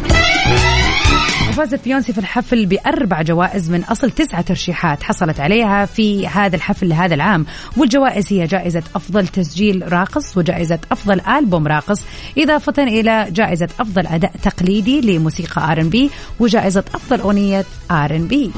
وفازت 1.50 1.84
بيونسي 1.84 2.12
في 2.12 2.18
الحفل 2.18 2.66
بأربع 2.66 3.22
جوائز 3.22 3.70
من 3.70 3.84
أصل 3.84 4.10
تسعة 4.10 4.40
ترشيحات 4.40 5.02
حصلت 5.02 5.40
عليها 5.40 5.84
في 5.84 6.28
هذا 6.28 6.56
الحفل 6.56 6.88
لهذا 6.88 7.14
العام. 7.14 7.46
والجوائز 7.76 8.32
هي 8.32 8.46
جائزة 8.46 8.82
أفضل 8.94 9.28
تسجيل 9.28 9.92
راقص 9.92 10.36
وجائزة 10.36 10.78
أفضل 10.92 11.20
ألبوم 11.20 11.66
راقص 11.66 12.04
إضافة 12.38 12.82
إلى 12.82 13.26
جائزة 13.30 13.68
أفضل 13.80 14.06
أداء 14.06 14.32
تقليدي 14.42 15.00
لموسيقى 15.00 15.72
R&B 15.72 16.10
وجائزة 16.40 16.84
أفضل 16.94 17.20
أغنية 17.20 17.64
R&B. 17.90 18.50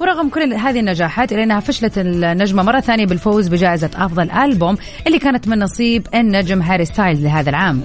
ورغم 0.00 0.28
كل 0.28 0.54
هذه 0.54 0.80
النجاحات 0.80 1.32
إلا 1.32 1.42
أنها 1.42 1.60
فشلت 1.60 1.98
النجمة 1.98 2.62
مرة 2.62 2.80
ثانية 2.80 3.06
بالفوز 3.06 3.48
بجائزة 3.48 3.90
أفضل 3.96 4.30
ألبوم 4.30 4.76
اللي 5.06 5.18
كانت 5.18 5.48
من 5.48 5.58
نصيب 5.58 6.06
النجم 6.14 6.62
هاري 6.62 6.84
ستايلز 6.84 7.24
لهذا 7.24 7.50
العام. 7.50 7.82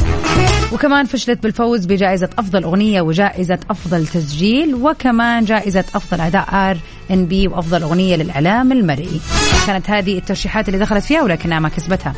وكمان 0.73 1.05
فشلت 1.05 1.43
بالفوز 1.43 1.86
بجائزة 1.86 2.29
أفضل 2.39 2.63
أغنية 2.63 3.01
وجائزة 3.01 3.59
أفضل 3.69 4.07
تسجيل 4.07 4.75
وكمان 4.75 5.45
جائزة 5.45 5.86
أفضل 5.95 6.21
أداء 6.21 6.47
R&B 6.53 7.47
وأفضل 7.47 7.81
أغنية 7.81 8.15
للإعلام 8.15 8.71
المرئي. 8.71 9.21
كانت 9.67 9.89
هذه 9.89 10.17
الترشيحات 10.17 10.67
اللي 10.67 10.79
دخلت 10.79 11.03
فيها 11.03 11.21
ولكنها 11.21 11.59
ما 11.59 11.69
كسبتها. 11.69 12.13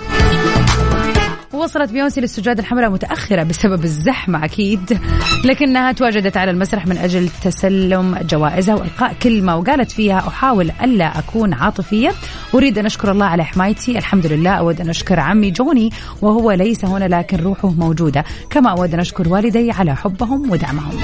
وصلت 1.54 1.92
بيونسي 1.92 2.22
للسجاد 2.22 2.60
الحمراء 2.60 2.90
متأخرة 2.90 3.44
بسبب 3.44 3.84
الزحمة 3.84 4.46
أكيد 4.46 5.00
لكنها 5.46 5.92
تواجدت 5.92 6.38
على 6.38 6.52
المسرح 6.52 6.88
من 6.88 6.98
أجل 6.98 7.30
تسلم 7.44 8.18
جوائزها 8.30 8.76
وإلقاء 8.76 9.14
كلمة 9.22 9.58
وقالت 9.58 9.92
فيها 9.92 10.18
أحاول 10.28 10.72
ألا 10.84 11.20
أكون 11.20 11.54
عاطفية 11.54 12.12
أريد 12.54 12.78
أن 12.78 12.86
أشكر 12.86 13.12
الله 13.12 13.26
على 13.26 13.46
حمايتي 13.46 13.98
الحمد 13.98 14.26
لله 14.26 14.52
أود 14.52 14.82
أن 14.82 14.90
أشكر 14.90 15.20
عمي 15.20 15.52
جوني 15.52 15.90
وهو 16.22 16.52
ليس 16.52 16.86
هنا 16.86 17.06
لكن 17.06 17.38
روحه 17.38 17.70
موجودة 17.70 18.24
كما 18.50 18.72
أود 18.72 18.94
أن 18.94 19.00
أشكر 19.00 19.30
والدي 19.30 19.72
على 19.72 19.96
حبهم 19.96 20.52
ودعمهم. 20.52 21.00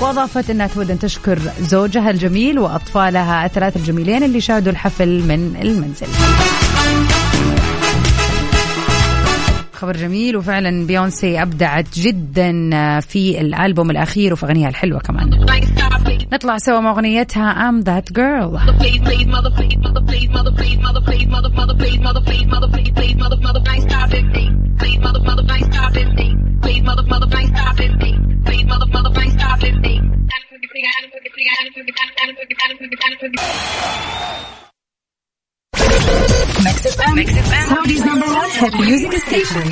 وأضافت 0.00 0.50
أنها 0.50 0.66
تود 0.66 0.90
أن 0.90 0.98
تشكر 0.98 1.38
زوجها 1.60 2.10
الجميل 2.10 2.58
وأطفالها 2.58 3.44
الثلاثة 3.44 3.80
الجميلين 3.80 4.22
اللي 4.22 4.40
شاهدوا 4.40 4.72
الحفل 4.72 5.22
من 5.22 5.56
المنزل. 5.62 6.06
خبر 9.80 9.96
جميل 9.96 10.36
وفعلا 10.36 10.86
بيونسي 10.86 11.42
أبدعت 11.42 11.98
جدا 11.98 12.52
في 13.00 13.40
الألبوم 13.40 13.90
الأخير 13.90 14.32
وفي 14.32 14.46
اغنيها 14.46 14.68
الحلوة 14.68 15.00
كمان. 15.00 15.30
نطلع 16.32 16.58
سوا 16.58 16.80
مع 16.80 16.90
أغنيتها 16.90 17.50
I'm 36.10 36.64
that 36.64 36.76
girl 37.02 37.66
Saudi's 37.72 38.04
number 38.04 38.28
one 38.40 38.50
hit 38.60 38.74
music 38.86 39.12
station. 39.26 39.66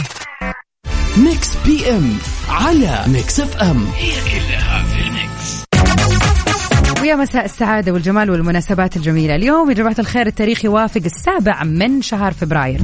Mix 1.16 1.48
PM 1.66 2.18
على 2.48 3.04
Mix 3.06 3.40
FM 3.40 3.86
هي 3.96 4.10
كلها 4.10 4.84
في 4.84 5.00
ال 5.00 5.13
mix. 5.13 5.64
ويا 7.02 7.16
مساء 7.16 7.44
السعادة 7.44 7.92
والجمال 7.92 8.30
والمناسبات 8.30 8.96
الجميلة. 8.96 9.34
اليوم 9.34 9.70
يا 9.70 9.74
جماعة 9.74 9.96
الخير 9.98 10.26
التاريخ 10.26 10.64
يوافق 10.64 11.00
السابع 11.04 11.64
من 11.64 12.02
شهر 12.02 12.32
فبراير. 12.32 12.80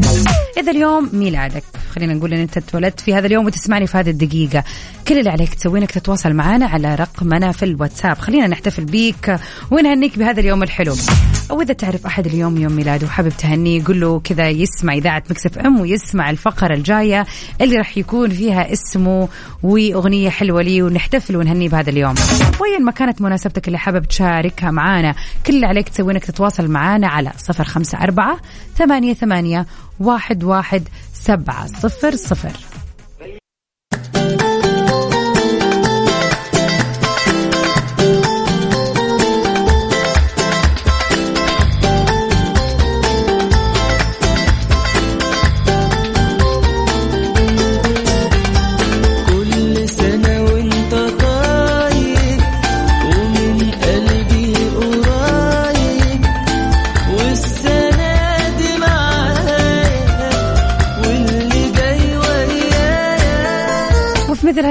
إذا 0.59 0.73
اليوم 0.73 1.11
ميلادك. 1.13 1.65
خلينا 1.95 2.15
نقول 2.15 2.35
إن 2.35 2.41
أنت 2.41 2.57
اتولدت 2.57 3.01
في 3.01 3.15
هذا 3.15 3.27
اليوم 3.27 3.47
وتسمعني 3.47 3.87
في 3.87 3.99
هذه 3.99 4.11
الدقيقة. 4.11 4.65
كل 5.09 5.19
اللي 5.19 5.31
عليك 5.31 5.55
تسويه 5.55 5.81
إنك 5.81 5.91
تتواصل 5.91 6.33
معنا 6.33 6.67
على 6.67 6.95
رقمنا 6.95 7.53
في 7.53 7.65
الواتساب. 7.65 8.19
خلينا 8.19 8.47
نحتفل 8.47 8.85
بيك 8.85 9.37
ونهنيك 9.71 10.19
بهذا 10.19 10.41
اليوم 10.41 10.63
الحلو. 10.63 10.97
أو 11.51 11.61
إذا 11.61 11.73
تعرف 11.73 12.07
أحد 12.07 12.27
اليوم 12.27 12.57
يوم 12.57 12.73
ميلاده 12.73 13.07
وحابب 13.07 13.29
تهنيه 13.29 13.85
قول 13.85 14.01
له 14.01 14.21
كذا 14.21 14.51
يسمع 14.51 14.95
إذاعة 14.95 15.23
مكسف 15.31 15.59
أم 15.59 15.81
ويسمع 15.81 16.31
الفقرة 16.31 16.75
الجاية 16.75 17.27
اللي 17.61 17.77
راح 17.77 17.99
يكون 17.99 18.31
فيها 18.31 18.73
اسمه 18.73 19.29
وأغنية 19.63 20.31
حلوة 20.31 20.63
لي 20.63 20.83
ونحتفل 20.83 21.37
ونهنيه 21.37 21.69
بهذا 21.69 21.91
اليوم. 21.91 22.15
وين 22.61 22.85
ما 22.85 22.93
كانت 22.93 23.23
مناسبتك 23.23 23.67
اللي 23.67 23.79
حابب 23.79 24.05
تشاركها 24.05 24.71
معنا 24.71 25.15
كل 25.47 25.55
اللي 25.55 25.67
عليك 25.67 25.89
تسوي 25.89 26.13
انك 26.13 26.25
تتواصل 26.25 26.69
معنا 26.69 27.09
على 27.09 27.33
صفر 27.39 27.65
خمسة 27.65 27.99
أربعة 27.99 28.39
ثمانية 28.77 29.15
ثمانية 29.15 29.67
واحد 30.01 30.45
واحد 30.45 30.89
سبعة 31.13 31.67
صفر 31.67 32.17
صفر. 32.17 32.53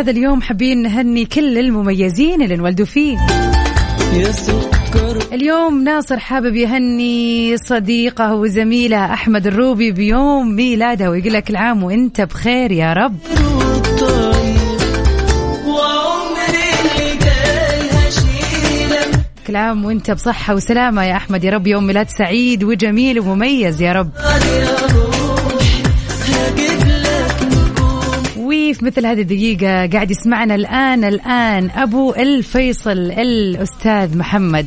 هذا 0.04 0.12
اليوم 0.12 0.42
حابين 0.42 0.82
نهني 0.82 1.26
كل 1.26 1.58
المميزين 1.58 2.42
اللي 2.42 2.56
انولدوا 2.56 2.86
فيه. 2.86 3.18
اليوم 5.34 5.84
ناصر 5.84 6.20
حابب 6.20 6.56
يهني 6.56 7.58
صديقه 7.58 8.36
وزميله 8.36 9.14
أحمد 9.14 9.48
الروبي 9.48 9.92
بيوم 9.92 10.56
ميلاده 10.56 11.10
ويقول 11.10 11.34
لك 11.34 11.50
العام 11.50 11.84
وإنت 11.84 12.22
بخير 12.22 12.72
يا 12.72 12.94
رب. 12.94 13.18
كل 19.48 19.56
عام 19.56 19.86
وإنت 19.86 20.12
بصحة 20.12 20.56
وسلامة 20.56 21.04
يا 21.04 21.16
أحمد 21.16 21.44
يا 21.44 21.52
رب. 21.52 21.68
يوم 21.68 21.88
ميلاد 21.88 22.10
سعيد 22.10 22.64
وجميل 22.64 23.20
ومميز 23.20 23.82
يا 23.82 23.94
رب. 23.94 24.10
وفي 28.74 28.86
مثل 28.86 29.06
هذه 29.06 29.22
الدقيقة 29.22 29.88
قاعد 29.88 30.12
يسمعنا 30.12 30.56
الآن 30.56 31.04
الآن 31.04 31.70
أبو 31.70 32.14
الفيصل 32.14 32.92
الأستاذ 32.92 34.18
محمد. 34.18 34.66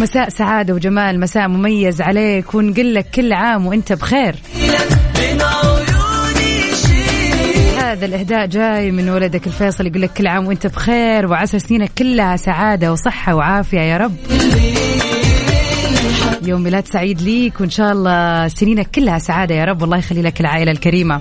مساء 0.00 0.28
سعادة 0.28 0.74
وجمال 0.74 1.20
مساء 1.20 1.48
مميز 1.48 2.00
عليك 2.00 2.54
ونقول 2.54 2.94
لك 2.94 3.06
كل 3.14 3.32
عام 3.32 3.66
وأنت 3.66 3.92
بخير. 3.92 4.34
هذا 7.78 8.06
الإهداء 8.06 8.46
جاي 8.46 8.90
من 8.90 9.08
ولدك 9.08 9.46
الفيصل 9.46 9.86
يقول 9.86 10.02
لك 10.02 10.12
كل 10.12 10.26
عام 10.26 10.46
وأنت 10.46 10.66
بخير 10.66 11.26
وعسى 11.26 11.58
سنينك 11.58 11.90
كلها 11.98 12.36
سعادة 12.36 12.92
وصحة 12.92 13.34
وعافية 13.34 13.80
يا 13.80 13.96
رب. 13.96 14.16
يوم 16.42 16.62
ميلاد 16.62 16.86
سعيد 16.86 17.20
ليك 17.22 17.60
وإن 17.60 17.70
شاء 17.70 17.92
الله 17.92 18.48
سنينك 18.48 18.86
كلها 18.94 19.18
سعادة 19.18 19.54
يا 19.54 19.64
رب 19.64 19.82
والله 19.82 19.98
يخلي 19.98 20.22
لك 20.22 20.40
العائلة 20.40 20.72
الكريمة. 20.72 21.20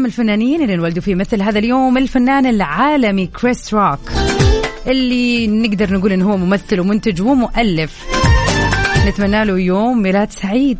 أهم 0.00 0.06
الفنانين 0.06 0.62
اللي 0.62 0.74
انولدوا 0.74 1.02
في 1.02 1.14
مثل 1.14 1.42
هذا 1.42 1.58
اليوم 1.58 1.98
الفنان 1.98 2.46
العالمي 2.46 3.26
كريس 3.26 3.74
روك 3.74 4.00
اللي 4.86 5.46
نقدر 5.46 5.92
نقول 5.92 6.12
انه 6.12 6.32
هو 6.32 6.36
ممثل 6.36 6.80
ومنتج 6.80 7.22
ومؤلف. 7.22 8.04
نتمنى 9.06 9.44
له 9.44 9.58
يوم 9.58 10.02
ميلاد 10.02 10.30
سعيد. 10.30 10.78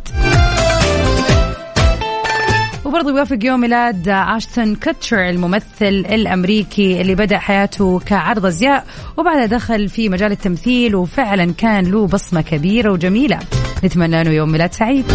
وبرضه 2.85 3.09
يوافق 3.09 3.37
يوم 3.43 3.59
ميلاد 3.59 4.09
اشتون 4.09 4.75
كوتشر 4.75 5.29
الممثل 5.29 5.65
الأمريكي 5.81 7.01
اللي 7.01 7.15
بدأ 7.15 7.37
حياته 7.37 7.99
كعرض 7.99 8.45
أزياء 8.45 8.85
وبعدها 9.17 9.45
دخل 9.45 9.89
في 9.89 10.09
مجال 10.09 10.31
التمثيل 10.31 10.95
وفعلا 10.95 11.53
كان 11.57 11.85
له 11.85 12.07
بصمة 12.07 12.41
كبيرة 12.41 12.91
وجميلة. 12.91 13.39
نتمنى 13.83 14.23
له 14.23 14.31
يوم 14.31 14.51
ميلاد 14.51 14.73
سعيد. 14.73 15.05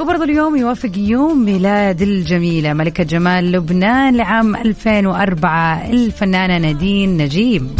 وبرضه 0.00 0.24
اليوم 0.24 0.56
يوافق 0.56 0.90
يوم 0.96 1.44
ميلاد 1.44 2.02
الجميلة 2.02 2.72
ملكة 2.72 3.04
جمال 3.04 3.52
لبنان 3.52 4.16
لعام 4.16 4.56
2004 4.56 5.90
الفنانة 5.90 6.58
نادين 6.58 7.16
نجيم 7.16 7.76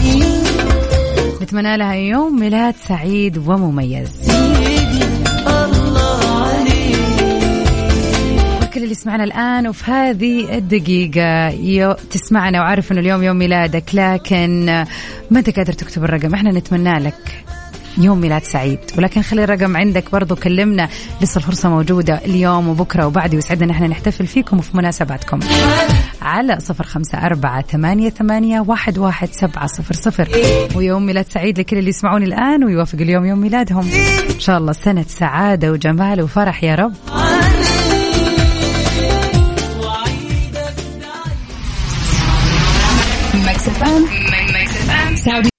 نتمنى 1.42 1.76
لها 1.76 1.94
يوم 1.94 2.40
ميلاد 2.40 2.74
سعيد 2.88 3.38
ومميز. 3.38 4.30
كل 8.74 8.80
اللي 8.82 8.90
يسمعنا 8.90 9.24
الآن 9.24 9.68
وفي 9.68 9.90
هذه 9.90 10.58
الدقيقة 10.58 11.48
يو 11.48 11.92
تسمعنا 11.92 12.60
وعارف 12.60 12.92
أنه 12.92 13.00
اليوم 13.00 13.22
يوم 13.22 13.36
ميلادك 13.36 13.84
لكن 13.94 14.66
ما 15.30 15.38
أنت 15.38 15.56
قادر 15.56 15.72
تكتب 15.72 16.04
الرقم؟ 16.04 16.34
إحنا 16.34 16.50
نتمنى 16.52 16.98
لك. 16.98 17.44
يوم 17.98 18.20
ميلاد 18.20 18.44
سعيد. 18.44 18.78
ولكن 18.98 19.22
خلي 19.22 19.44
الرقم 19.44 19.76
عندك 19.76 20.10
برضو 20.10 20.36
كلمنا. 20.36 20.88
لسه 21.20 21.38
الفرصة 21.38 21.68
موجودة 21.68 22.14
اليوم 22.24 22.68
وبكرة 22.68 23.06
وبعد 23.06 23.34
ويسعدنا 23.34 23.66
نحن 23.66 23.84
نحتفل 23.84 24.26
فيكم 24.26 24.58
وفي 24.58 24.76
مناسباتكم. 24.76 25.40
على 26.22 26.58
صفر 26.60 26.84
خمسة 26.84 27.18
أربعة 27.18 27.62
ثمانية, 27.62 28.10
ثمانية 28.10 28.60
واحد, 28.60 28.98
واحد 28.98 29.28
سبعة 29.32 29.66
صفر 29.66 29.94
صفر. 29.94 30.28
ويوم 30.76 31.06
ميلاد 31.06 31.26
سعيد 31.30 31.58
لكل 31.60 31.78
اللي 31.78 31.90
يسمعوني 31.90 32.24
الآن 32.24 32.64
ويوافق 32.64 32.98
اليوم 33.00 33.24
يوم 33.24 33.38
ميلادهم. 33.38 33.90
إن 34.34 34.40
شاء 34.40 34.58
الله 34.58 34.72
سنة 34.72 35.04
سعادة 35.08 35.72
وجمال 35.72 36.22
وفرح 36.22 36.64
يا 36.64 36.74
رب. 36.74 36.94
سعودي 45.16 45.49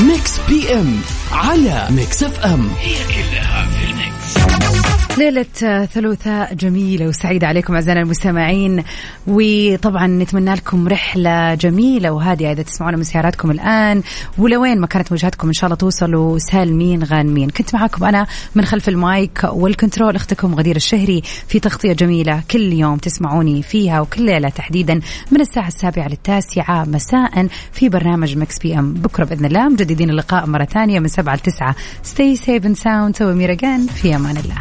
Mix 0.00 0.40
PM 0.48 1.00
على 1.32 1.86
Mix 1.90 2.22
FM 2.22 2.68
هي 2.80 2.94
كلها 3.04 3.57
ليلة 5.18 5.86
ثلاثاء 5.86 6.54
جميلة 6.54 7.08
وسعيدة 7.08 7.46
عليكم 7.46 7.74
أعزائنا 7.74 8.00
المستمعين. 8.00 8.84
وطبعا 9.26 10.06
نتمنى 10.06 10.54
لكم 10.54 10.88
رحلة 10.88 11.54
جميلة 11.54 12.10
وهادئة 12.10 12.52
إذا 12.52 12.62
تسمعونا 12.62 12.96
من 12.96 13.02
سياراتكم 13.02 13.50
الآن. 13.50 14.02
ولوين 14.38 14.80
ما 14.80 14.86
كانت 14.86 15.12
وجهتكم 15.12 15.46
إن 15.46 15.52
شاء 15.52 15.64
الله 15.64 15.76
توصلوا 15.76 16.38
سالمين 16.38 17.04
غانمين. 17.04 17.50
كنت 17.50 17.74
معاكم 17.74 18.04
أنا 18.04 18.26
من 18.54 18.64
خلف 18.64 18.88
ال 18.88 19.01
mic 19.01 19.40
وال 19.44 19.60
control 19.60 20.16
أختكم 20.16 20.54
غدير 20.54 20.76
الشهري 20.76 21.22
في 21.48 21.60
تغطية 21.60 21.92
جميلة 21.92 22.42
كل 22.50 22.72
يوم 22.72 22.96
تسمعوني 22.96 23.62
فيها 23.62 24.00
وكل 24.00 24.22
ليلة 24.22 24.48
تحديدا 24.48 25.00
من 25.30 25.40
الساعة 25.40 25.68
السابعة 25.68 26.08
للتاسعة 26.08 26.84
مساء 26.84 27.48
في 27.72 27.88
برنامج 27.88 28.36
Mix 28.36 28.58
PM. 28.58 28.92
بكرة 28.92 29.24
بإذن 29.24 29.44
الله 29.44 29.68
مجددين 29.68 30.10
اللقاء 30.10 30.46
مرة 30.46 30.64
ثانية 30.64 31.00
من 31.00 31.08
سبعة 31.08 31.34
لتسعة. 31.34 31.76
stay 32.02 32.36
safe 32.36 32.78
sound 32.78 33.16
سوي 33.16 33.34
ميرجان 33.34 33.86
في 33.86 34.17
أمان 34.18 34.36
الله 34.36 34.58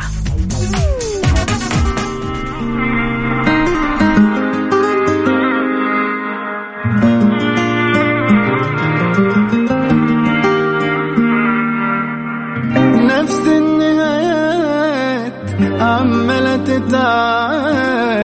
نفس 13.09 13.41
النهايات 13.47 15.33
عمالة 15.81 16.57
تتعاد 16.57 17.96